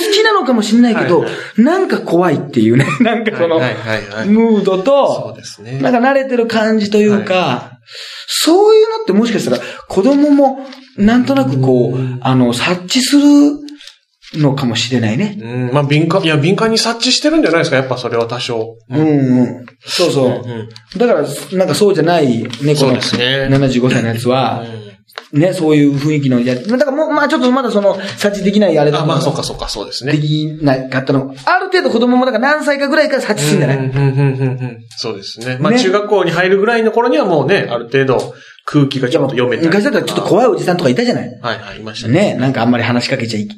[0.00, 2.86] 好きなのかもしれないけど、はいなんか怖いっていうね。
[3.00, 5.78] なんかその、はいはいはいはいムードそうと、ですね。
[5.80, 7.72] なんか慣れてる感じというか、
[8.26, 13.22] そういうのってもしかしたら子供もなんとなくこう、あの、察知する
[14.34, 15.36] のかもしれないね。
[15.40, 18.76] うん、まあ敏感、いや敏感に察知してるんじゃないですか、やっぱそれは多少。
[18.88, 19.66] うんうん。
[19.84, 20.28] そうそう。
[20.28, 21.22] んだから、
[21.58, 24.64] なんかそうじゃないね、このそうですね75歳のやつは、
[25.32, 26.68] ね、そういう雰囲気のやつ。
[26.68, 29.40] だからもう、まあちょっとまだその、察知できないあれあ、まあそうか。
[29.40, 30.18] かそうか、そうですでね。
[30.18, 31.34] きなかったの。
[31.44, 35.58] ある程度子供もだから何歳かぐらいから察知するんじゃない、うんうんうんうんうんそうですね。
[35.60, 38.34] まあね中学校に入るぐらいの頃にはもうね、ある程度
[38.72, 41.40] 空気がちょっと読めたり昔だったらちょっと怖いおじさんとかいたじゃない？
[41.42, 42.34] はいはい、いましたね。
[42.34, 43.48] ね、なんかあんまり話しかけちゃい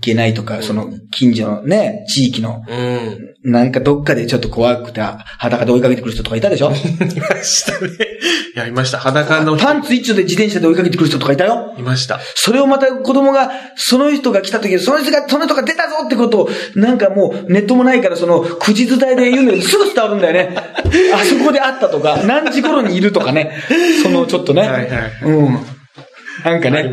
[0.00, 3.52] けないとか、その、近所のね、地域の、うん。
[3.52, 6.72] なんかどっかでちょっと怖くて、裸で追いかけてくる人とかいたでしょ？
[6.74, 6.80] いま
[7.44, 7.90] したね。
[8.56, 8.98] いや、いました。
[8.98, 12.18] 裸の人パンツ一丁で自転車で追いかけてくる人とかいたよいました。
[12.34, 20.56] それをまた子供が、その人が来た時、その人が、その人が出たぞってことを、なんかもうネットもないから、その、口伝えで言うんだけど、すぐ伝わるんだよね。
[21.14, 23.52] あそこで会ったとか、何時頃にいるとかね。
[24.02, 24.68] その、ちょっとね。
[24.68, 25.76] はいはいうん。
[26.44, 26.92] なんかね。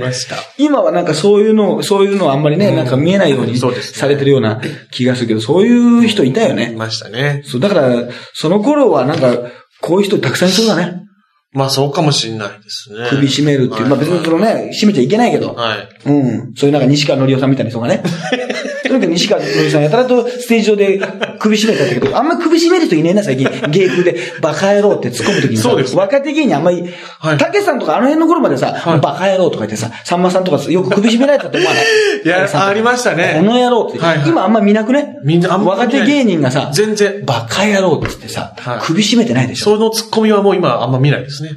[0.57, 4.61] 今はなんかそういうの、そういうのはあんまりね、なんか見えないようにされてるような
[4.91, 6.74] 気がするけど、そういう人いたよいね。
[6.78, 7.43] ましたね。
[7.45, 9.51] そう、だから、その頃はなんか、
[9.82, 11.03] こういう人たくさんいそうだね。
[11.51, 13.07] まあそうかもしんないですね。
[13.09, 13.88] 首絞めるっていう。
[13.88, 15.53] まあ別にそのね、絞めちゃいけないけど。
[15.53, 15.89] はい。
[16.06, 16.54] うん。
[16.56, 18.04] そういうなんか西川のりおさんみたいな人がね。
[18.84, 21.01] とにかく西川のりおさんやたらとステージ上で
[21.39, 23.49] 首絞めたんだけど、あんま首絞める人いねえな、最近。
[23.72, 26.84] 芸風で、バカ野郎って突っ込むときにさ、そうです若手芸人あんまり、
[27.20, 31.84] はいたけしさんとかあの辺の頃までさ、はいバカ野郎とか言ってさ、さんまさんとかよく首絞められたと思わない？
[32.26, 33.99] いやありましたねこの野郎って。
[33.99, 35.16] はいはい今あんま見なくね？
[35.24, 37.24] みんなあんま見ない若手芸人がさ、全然。
[37.26, 39.76] バカ野郎って言ってさ、はい首絞めてないでしょ？
[39.76, 41.51] そのツッコミはもう今あんま見ないですね。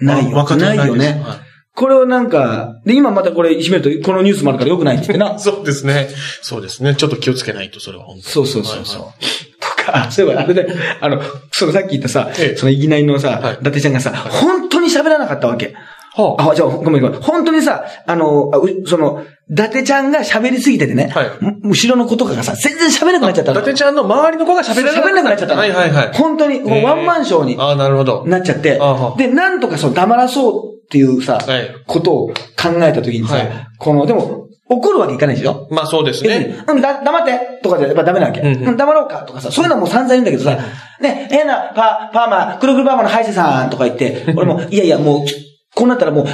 [0.00, 0.36] ないよ。
[0.36, 1.38] 若手ないよねはい。
[1.76, 5.38] これをなんか、で、今またこれ締めると、このニュースもあるから良くないって言ってな。
[5.38, 6.08] そうですね。
[6.40, 6.94] そうですね。
[6.96, 9.02] ちょっと気をつけないと、それは本当にそうそうそうそう。
[9.02, 9.12] はい
[9.60, 10.68] とか、あそういえば、あれで、
[11.00, 11.20] あの、
[11.52, 15.74] そのさっき言ったさ、ええそのいきなりのさ、はい伊達ちゃんがさ、本当に喋らなかったわけ。
[16.14, 17.20] はあ、じゃあ、ごめんごめん。
[17.20, 18.50] 本当にさ、あの、
[18.86, 23.60] その、伊達ちゃんが喋りすぎててね、はいむ後ろの子とかがさ、全然喋れなくなっちゃった伊の。
[23.60, 25.60] 達ちゃんの周りの子が喋れなくなっちゃったの。
[25.60, 26.10] はいはいはい。
[26.14, 28.24] 本当に、ワンマンショーにああ、なるほど。
[28.26, 28.80] なっちゃって
[29.18, 31.68] で、なんとかそう黙らそうっていうさ、はい。
[31.86, 32.34] ことを考
[32.82, 33.48] えたときにさ、はい。
[33.78, 35.68] この、でも、怒るわけいかないでしょ？
[35.70, 36.56] まあそうですね。
[36.66, 38.40] うん、だ、黙ってとかじゃやっぱダメなわけ。
[38.40, 40.58] うん黙ろうかとかさ、そういうのはもう散々言うんだけどさ、
[41.00, 45.26] ね、変なパ、パーマ、くるくるパーマの歯医者さんとか言って、俺も、いやいや、もう、
[45.74, 46.26] こうなったらもう、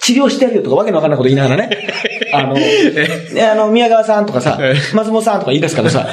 [0.00, 1.76] 治療してやるよとかわけのわかんないこと言いながらね。
[2.32, 2.62] あの、ね、
[3.50, 6.06] あの、宮川さんとかさえ、松本さんとか言い出すからさ、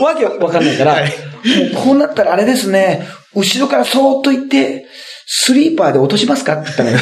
[0.00, 1.02] わけわかんないから、はい。
[1.02, 1.08] も
[1.80, 4.86] うこうなったらあれですね、後ろからそーっと行って、
[5.26, 6.98] スリーパーで落としますかって言ったのよ。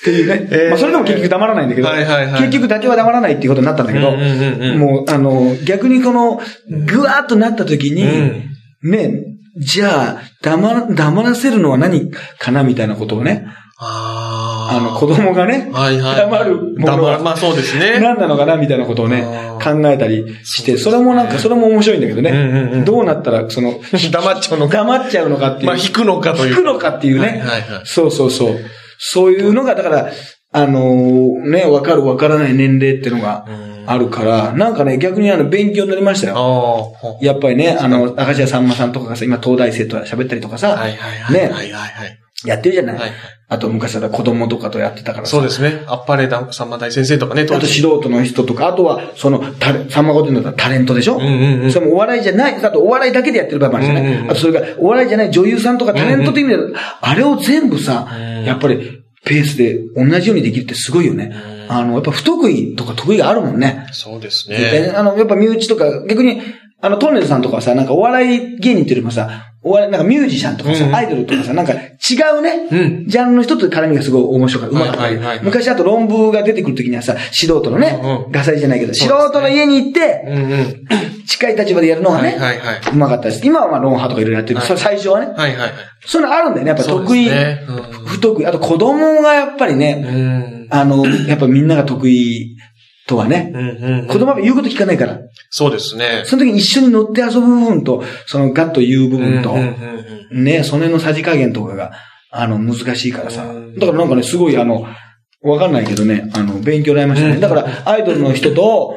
[0.00, 0.48] っていうね。
[0.50, 0.68] えー。
[0.68, 2.42] まあ、それでも結局黙らないんだけど、はいはいはい。
[2.42, 4.78] 結局だけは黙らないっていうことになったんだけど、うんうんうんうん。
[4.78, 8.90] もう、あの、逆にこの、ぐわーっとなった時に、うん。
[8.90, 9.24] ね、
[9.56, 13.46] じゃあ、黙ら、黙らせるのは何かなみたいなことをね、
[13.78, 14.43] ああ
[14.80, 16.16] の、子供がね、はいはい。
[16.16, 17.22] 黙るものは黙る。
[17.24, 18.00] まあそうですね。
[18.00, 24.76] 何なのかなみたいなことをねあ、考えたりして、それもなんか、それも面白いんだけどね、どうなったら、その、 黙っちゃうのか。
[24.78, 25.66] 黙っちゃうのかっていう。
[25.66, 26.50] まあ引くのかという。
[26.50, 27.26] 引くのかっていうね。
[27.26, 28.58] はいはいはいそうそうそう。
[28.98, 30.10] そういうのが、だから、
[30.56, 33.44] あのーね、わかるわからない年齢っていうのが
[33.86, 36.92] あるから、なんかね、逆にあの、勉強になりましたあよ。
[37.02, 37.18] あ。
[37.20, 41.34] やっぱりね、あの、明石家さんまさんとかがさ、今東大生と喋ったりとかさ、はいはいはい。
[41.34, 42.23] ねはいはいはい。
[42.44, 42.96] やってるじゃない？
[42.96, 45.32] はいはいあと昔は子供とかとやってたからさ。
[45.32, 45.84] そうですね。
[45.86, 51.18] あっぱれだ、さんま大先生とかね、あと素人の人とか、あとは、その、タレ、さんま御殿だったらタレントでしょ？
[51.18, 54.00] うんうんうんそれもお笑いじゃない、あとお笑いだけでやってる場合もあるしね。
[54.00, 61.32] うんうんうんあとそれから、お笑いじゃない女優さんとかタレントという意味で、あれを全部さ、うんやっぱり、ペースで同じようにできるってすごいよね。
[61.68, 63.86] あの、やっぱ不得意とか得意があるもんね。
[63.92, 64.92] そうですね。
[64.96, 66.42] あの、やっぱ身内とか、逆に、
[66.84, 71.78] あの、トンネルさんとかはさ、なんかお笑い芸人っていうよりもさ、お笑い、なんかミュージシャンとかさ、うんアイドルとかさ、なんか違
[72.38, 74.76] うね、うんジャンルの人と絡みがすごい面白かった。
[74.76, 80.84] うまかった、はいはいはい昔あと論文が出てくるときにはさ、素人のね、うんうんガサリじゃないけど、素人の家に行って、うんうん。
[81.26, 83.46] 近い立場でやるのがね、はいはいはいうまかったです。
[83.46, 85.70] 今はまあ、ロンハーとかいろいろやってるはい最初はね、はいはいはい。
[86.04, 86.68] そういうのあるんだよね。
[86.68, 88.46] やっぱ得意、ねうん不得意。
[88.46, 90.68] あと子供がやっぱりね、うん。
[90.70, 92.56] あの、やっぱみんなが得意
[93.06, 94.06] とはね、うんうん。
[94.06, 96.22] 子供は言うこと聞かないから、そうですね。
[96.24, 99.64] その時に一緒に乗って遊ぶ部分と、そのガッと言う部分と、うんうん
[100.30, 101.92] うんね、その辺のさじ加減とかが、
[102.30, 103.44] あの、難しいからさ。
[103.44, 104.86] うんだからなんかね、すごいあの、
[105.42, 107.34] わかんないけどね、あの、勉強になりましたね。
[107.34, 108.94] うんだから、アイドルの人と、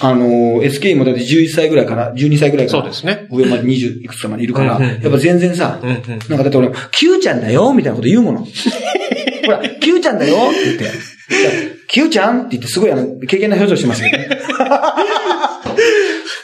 [0.00, 6.02] あの、SK もだって11歳ぐらいから、12歳ぐらいから、そうですね上まで20いくつかまでいるから、やっぱ全然さ、なん
[6.38, 8.40] かだって俺、Q ちゃんだよみたいなこと言うもの。
[8.40, 11.75] ほら、Q ちゃんだよって言って。
[11.88, 14.28] Q ちゃんって言ってすごいあの、経験な表情してますよね。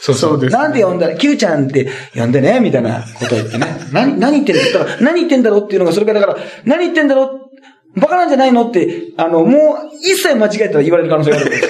[0.01, 3.67] そうそうですねなんで呼んだら、Q ちゃんって呼んでねみたいなこと言ってね。
[3.93, 7.49] 何、何言ってんだだから、何言ってんだろうっていうのが、それからだから、何言ってんだろ
[7.95, 7.99] う？
[7.99, 8.67] バカなんじゃないの？
[8.67, 11.51] って、あの、もう、一切間違えたら言われる可能性がある。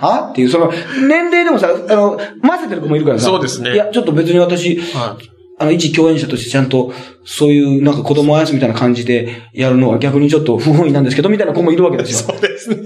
[0.00, 0.28] は？
[0.32, 0.72] っていう、その、
[1.08, 3.26] 年齢でもさ、あの、混ぜてる子もいるからさ。
[3.26, 5.33] そうですねいや、ちょっと別に私、はい。
[5.58, 6.92] あの、一共演者としてちゃんと、
[7.24, 12.34] そういう、なんか子供あやすみたいな感じでやるのは逆にちょっと不本意なんですけど、みたいな子もいるわけですよ。
[12.34, 12.76] そうですね。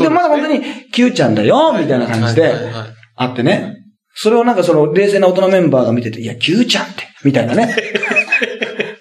[0.00, 3.76] で、まだ本当に、Q ちゃんだよ、みたいな感じではいはいはいはい、あってね。
[4.16, 7.74] それをなんかその、冷静な大人メンバーが見てて、いや、Q ちゃんって、みたいなね。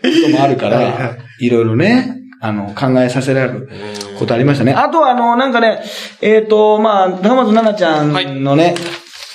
[0.04, 3.70] こともあるかはいはら、いろいろね、あの、考えさせられる
[4.20, 4.74] ことありましたね。
[4.74, 5.82] あとは、あの、なんかね、
[6.22, 8.76] えっ、と、まあ、高松奈々ちゃんのね、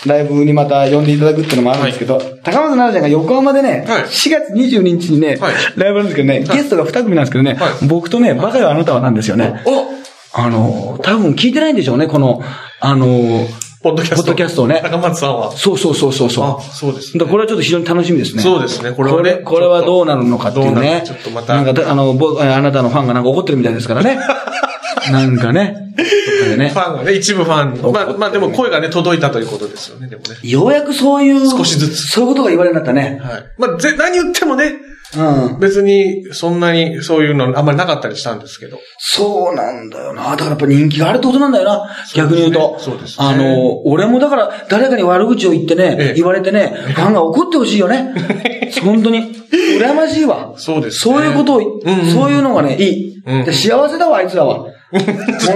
[0.06, 9.62] ライブにまた呼んでいただくっていうのもあるんですけど、高松奈々ちゃんが横浜でね、はい4月22日にね、はいライブなんですけどね、ゲストが2組なんですけどね、はい僕とね、バカよあなたはなんですよね。
[9.66, 9.98] お
[10.40, 12.42] あの、多分聞いてないんでしょうね、この、
[12.80, 13.46] あの、
[13.82, 14.16] ポッドキャスト。
[14.16, 15.52] ポッドキャストをね高松さんは。
[15.52, 16.44] そうそうそうそうそう。
[16.44, 18.42] あ、そうですだからこれはちょっと非常に楽しみですね。
[18.42, 21.06] そうですねこれはねこれはどうなるのかっていうねる。
[21.06, 24.18] ちょっとまたなんか、あの、僕、あなたのファンがなんか怒ってるみたいですからね。
[25.12, 25.74] なんかね。
[26.56, 27.92] ねファンがね、一部ファン。
[27.92, 30.28] まあ、まあでも声がね、届いたということですよね、でもね。
[30.42, 33.20] ようやくそういう、少しずつそういうことが言われるようになったね。
[33.22, 33.42] はい。
[33.58, 34.72] まあ、ぜ、何言ってもね、
[35.16, 35.58] うん。
[35.58, 38.78] 別に、そんなに、そういうのあんまりなかったりしたんですけど。
[38.98, 40.30] そうなんだよな。
[40.32, 41.88] だからやっぱ人気があるってことなんだよな。
[42.14, 42.78] 逆に言うと。
[42.78, 48.12] そうですねあの、俺もだから、誰かに悪口を言ってね、ええ言われてね、ファンが怒ってほしいよね。
[48.84, 49.34] 本当に。
[49.50, 50.52] 羨ましいわ。
[50.56, 53.22] そうですねそういうことを、うんうんそういうのがね、いい。
[53.24, 54.66] うんで幸せだわ、あいつらは。
[54.90, 55.00] 本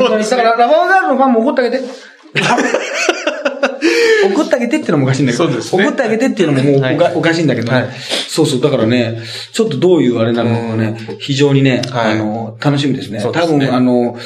[0.09, 0.24] 当に。
[0.24, 1.85] だから、ラバーガールのファンも怒ってあげて。
[4.24, 5.45] 怒ってあげてっていうのもおかしいんだけど。
[5.45, 7.91] そうですね怒ってあげてっていうのももうおか,、はいおかしいんだけどね、はい
[8.28, 8.61] そうそう。
[8.61, 9.20] だからね、
[9.53, 13.20] ちょっとどういうあれなのかね、非常にね、はいあの、楽しみですね。
[13.20, 14.16] すね多分、あの、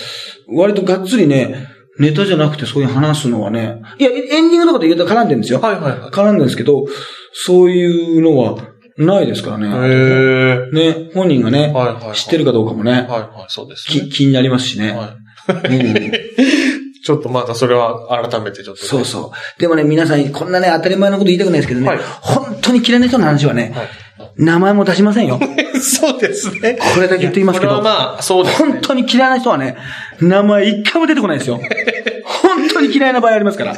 [0.48, 5.60] 割とがっつりね、ネタじゃなくてそういう話すのはね、いや、エンディングのこと言うと絡んでるんですよ。
[5.60, 6.84] はいはいはい絡んでるんですけど、
[7.32, 8.56] そういうのは
[8.98, 9.68] ないですからね。
[9.68, 14.00] へね、本人がね、はいはいはい知ってるかどうかもね、はいはい、そうですね。
[14.00, 14.92] き気になりますしね。
[14.92, 15.26] はい。
[15.48, 16.12] うん
[17.06, 18.88] ちょっとまたそれは改めてちょっと、ね。
[18.88, 19.60] そうそう。
[19.60, 23.88] でもね、皆さん、こんなね、当たり前のこと言いたくないですけどね、はい本当に嫌いな人の話はね、はい。
[24.36, 25.38] 名前も出しませんよ。
[25.80, 26.78] そうですね。
[26.94, 27.76] これだけ言ってきますけど。
[27.76, 28.72] これはまあ、そうです、ね。
[28.72, 29.76] 本当に嫌いな人はね、
[30.20, 31.60] 名前一回も出てこないですよ。
[32.26, 33.76] 本当に嫌いな場合ありますから。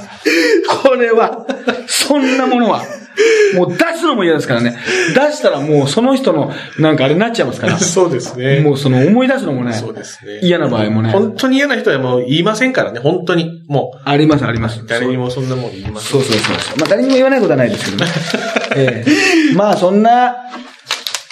[0.83, 1.47] これは、
[1.87, 2.83] そんなものは、
[3.55, 4.77] もう出すのも嫌ですからね。
[5.15, 7.79] 出したらもうその人の、なんかあれになっちゃいますから。
[7.79, 8.61] そうですね。
[8.61, 10.41] もうその思い出すのもね、そうですね。
[10.43, 11.11] 嫌な場合もね。
[11.11, 13.63] 本当に嫌な人はもう言いませんからね、本当に。
[13.69, 14.01] もう。
[14.05, 14.85] あります、あります。
[14.87, 16.11] 誰にもそんなもん言いません。
[16.13, 16.79] そうそうそうそう。
[16.79, 18.11] まあ誰にも言わないことはないですけどね。
[18.77, 19.05] え
[19.53, 20.37] えまあそんな、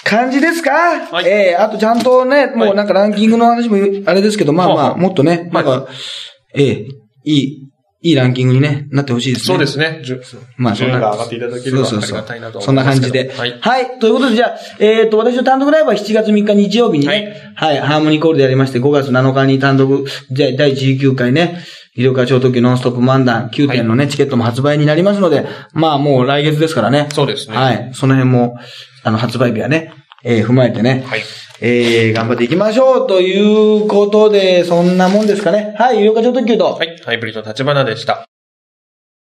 [0.07, 3.75] 感じですか、はいええあとちゃんとね、もうなんかランキングの話も
[4.05, 5.85] あれですけど、まあまあ、もっとね、なんか、
[6.55, 6.87] ええ
[7.25, 7.66] いい、
[8.07, 9.45] いいランキングにね、なってほしいですね。
[9.47, 10.01] そうですね。
[10.55, 10.93] まあ、そんな。
[10.93, 13.13] 順位が上がっていただければありがたいなと思そんないますけど。
[13.13, 13.37] 感じで。
[13.37, 13.59] はい。
[13.59, 13.99] はい。
[13.99, 21.59] ということで、じゃあ、えっ、と、私の単独ライブは7月3日日曜日にね、はい、ハーモニーコールでやりまして、5月7日に単独、じゃあ第19回ね、
[21.95, 27.09] 医療課長特急ノンストップ漫談9点のね、チケットも発売になりますので、まあもう来月ですからね。
[27.11, 27.57] そうですね。
[27.57, 27.89] はい。
[27.93, 28.57] その辺も、
[29.03, 29.91] あの、発売日はね、
[30.23, 31.21] えー踏まえてね、はい。
[31.59, 35.75] えー、頑張っていきましょうということで、そんなもんですかね。
[35.77, 36.73] はい、医療課長特急と。
[36.73, 36.97] はい。
[37.03, 38.27] ハイブリッド立花でした。